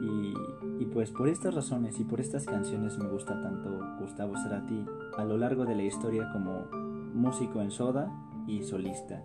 Y, 0.00 0.34
y, 0.82 0.86
pues 0.86 1.10
por 1.10 1.28
estas 1.28 1.54
razones 1.54 1.98
y 1.98 2.04
por 2.04 2.20
estas 2.20 2.44
canciones 2.44 2.98
me 2.98 3.08
gusta 3.08 3.40
tanto 3.40 3.80
Gustavo 4.00 4.36
Cerati 4.36 4.84
a 5.16 5.24
lo 5.24 5.38
largo 5.38 5.64
de 5.64 5.74
la 5.74 5.82
historia 5.82 6.30
como 6.32 6.66
músico 7.14 7.62
en 7.62 7.70
Soda 7.70 8.10
y 8.46 8.62
solista. 8.62 9.22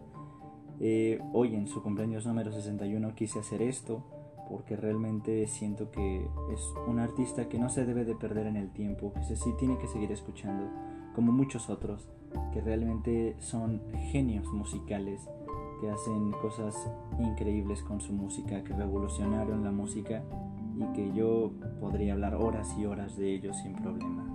Eh, 0.79 1.19
hoy 1.34 1.55
en 1.55 1.67
su 1.67 1.84
cumpleaños 1.84 2.25
número 2.25 2.51
61 2.51 3.13
quise 3.15 3.39
hacer 3.39 3.62
esto 3.62 4.03
porque 4.49 4.75
realmente 4.75 5.45
siento 5.47 5.91
que 5.91 6.27
es 6.51 6.73
un 6.88 6.99
artista 6.99 7.47
que 7.47 7.60
no 7.60 7.69
se 7.69 7.86
debe 7.86 8.03
de 8.03 8.15
perder 8.15 8.47
en 8.47 8.55
el 8.55 8.71
tiempo, 8.71 9.13
que 9.13 9.23
se 9.23 9.36
sí 9.36 9.53
tiene 9.60 9.77
que 9.77 9.88
seguir 9.88 10.12
escuchando, 10.12 10.65
como 11.13 11.32
muchos 11.32 11.69
otros, 11.69 12.10
que 12.51 12.62
realmente 12.62 13.36
son 13.39 13.82
genios 14.12 14.47
musicales, 14.47 15.29
que 15.82 15.89
hacen 15.89 16.32
cosas 16.41 16.75
increíbles 17.19 17.84
con 17.84 18.01
su 18.01 18.12
música, 18.12 18.63
que 18.63 18.73
revolucionaron 18.73 19.63
la 19.63 19.71
música 19.71 20.23
y 20.75 20.86
que 20.93 21.13
yo 21.13 21.51
podría 21.79 22.13
hablar 22.13 22.36
horas 22.36 22.75
y 22.77 22.86
horas 22.86 23.15
de 23.17 23.36
ellos 23.36 23.58
sin 23.58 23.75
problema. 23.75 24.25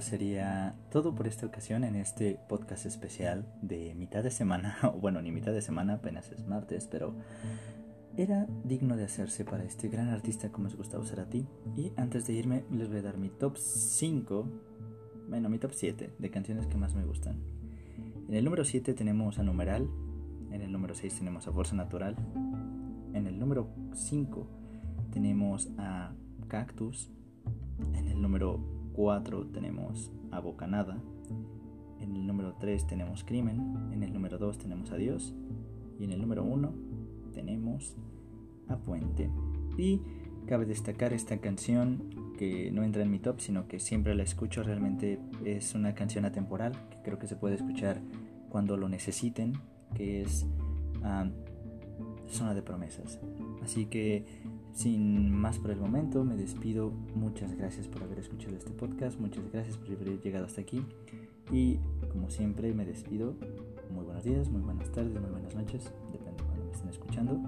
Sería 0.00 0.74
todo 0.90 1.14
por 1.14 1.26
esta 1.26 1.46
ocasión 1.46 1.84
en 1.84 1.96
este 1.96 2.38
podcast 2.48 2.86
especial 2.86 3.46
de 3.62 3.94
mitad 3.94 4.22
de 4.22 4.30
semana. 4.30 4.78
Bueno, 5.00 5.22
ni 5.22 5.30
mitad 5.30 5.52
de 5.52 5.62
semana, 5.62 5.94
apenas 5.94 6.30
es 6.32 6.46
martes, 6.46 6.88
pero 6.90 7.14
era 8.16 8.46
digno 8.64 8.96
de 8.96 9.04
hacerse 9.04 9.44
para 9.44 9.64
este 9.64 9.88
gran 9.88 10.08
artista 10.08 10.50
como 10.50 10.68
es 10.68 10.76
Gustavo 10.76 11.04
Cerati. 11.04 11.46
Y 11.76 11.92
antes 11.96 12.26
de 12.26 12.32
irme, 12.32 12.64
les 12.70 12.88
voy 12.88 12.98
a 12.98 13.02
dar 13.02 13.18
mi 13.18 13.28
top 13.28 13.56
5, 13.56 14.48
bueno, 15.28 15.48
mi 15.48 15.58
top 15.58 15.72
7 15.74 16.14
de 16.18 16.30
canciones 16.30 16.66
que 16.66 16.76
más 16.76 16.94
me 16.94 17.04
gustan. 17.04 17.36
En 18.28 18.34
el 18.34 18.44
número 18.44 18.64
7 18.64 18.94
tenemos 18.94 19.38
a 19.38 19.42
Numeral. 19.42 19.88
En 20.50 20.62
el 20.62 20.72
número 20.72 20.94
6 20.94 21.18
tenemos 21.18 21.46
a 21.46 21.52
Fuerza 21.52 21.76
Natural. 21.76 22.16
En 23.12 23.26
el 23.26 23.38
número 23.38 23.68
5 23.94 24.46
tenemos 25.12 25.68
a 25.78 26.12
Cactus. 26.48 27.10
En 27.94 28.08
el 28.08 28.20
número 28.20 28.75
4 28.96 29.46
tenemos 29.48 30.10
a 30.32 30.40
Bocanada. 30.40 30.98
En 32.00 32.16
el 32.16 32.26
número 32.26 32.54
3 32.58 32.86
tenemos 32.86 33.22
Crimen. 33.22 33.92
En 33.92 34.02
el 34.02 34.12
número 34.12 34.38
2 34.38 34.58
tenemos 34.58 34.90
a 34.90 34.96
Dios. 34.96 35.34
Y 35.98 36.04
en 36.04 36.12
el 36.12 36.20
número 36.20 36.42
1 36.42 36.72
tenemos 37.32 37.94
a 38.68 38.76
Puente. 38.78 39.30
Y 39.76 40.00
cabe 40.46 40.64
destacar 40.64 41.12
esta 41.12 41.38
canción 41.38 42.32
que 42.38 42.70
no 42.70 42.82
entra 42.82 43.02
en 43.02 43.10
mi 43.10 43.18
top, 43.18 43.40
sino 43.40 43.68
que 43.68 43.78
siempre 43.78 44.14
la 44.14 44.22
escucho. 44.22 44.62
Realmente 44.62 45.20
es 45.44 45.74
una 45.74 45.94
canción 45.94 46.24
atemporal 46.24 46.72
que 46.90 46.98
creo 47.04 47.18
que 47.18 47.26
se 47.26 47.36
puede 47.36 47.56
escuchar 47.56 48.00
cuando 48.48 48.76
lo 48.76 48.88
necesiten, 48.88 49.54
que 49.94 50.22
es 50.22 50.46
zona 52.28 52.54
de 52.54 52.62
promesas. 52.62 53.20
Así 53.62 53.86
que 53.86 54.24
sin 54.76 55.32
más 55.32 55.58
por 55.58 55.70
el 55.70 55.80
momento, 55.80 56.22
me 56.22 56.36
despido. 56.36 56.92
Muchas 57.14 57.56
gracias 57.56 57.88
por 57.88 58.02
haber 58.02 58.18
escuchado 58.18 58.54
este 58.56 58.70
podcast, 58.70 59.18
muchas 59.18 59.50
gracias 59.50 59.78
por 59.78 59.90
haber 59.90 60.20
llegado 60.20 60.44
hasta 60.44 60.60
aquí. 60.60 60.84
Y 61.50 61.78
como 62.12 62.28
siempre 62.30 62.72
me 62.74 62.84
despido. 62.84 63.34
Muy 63.90 64.04
buenos 64.04 64.24
días, 64.24 64.50
muy 64.50 64.60
buenas 64.60 64.92
tardes, 64.92 65.18
muy 65.18 65.30
buenas 65.30 65.54
noches, 65.54 65.90
depende 66.12 66.42
de 66.42 66.44
cuando 66.44 66.64
me 66.66 66.72
estén 66.72 66.90
escuchando. 66.90 67.40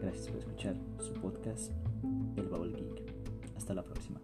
Gracias 0.00 0.28
por 0.28 0.38
escuchar 0.38 0.76
su 0.98 1.12
podcast, 1.14 1.72
El 2.36 2.48
Baúl 2.48 2.74
Geek. 2.74 3.02
Hasta 3.54 3.74
la 3.74 3.82
próxima. 3.82 4.20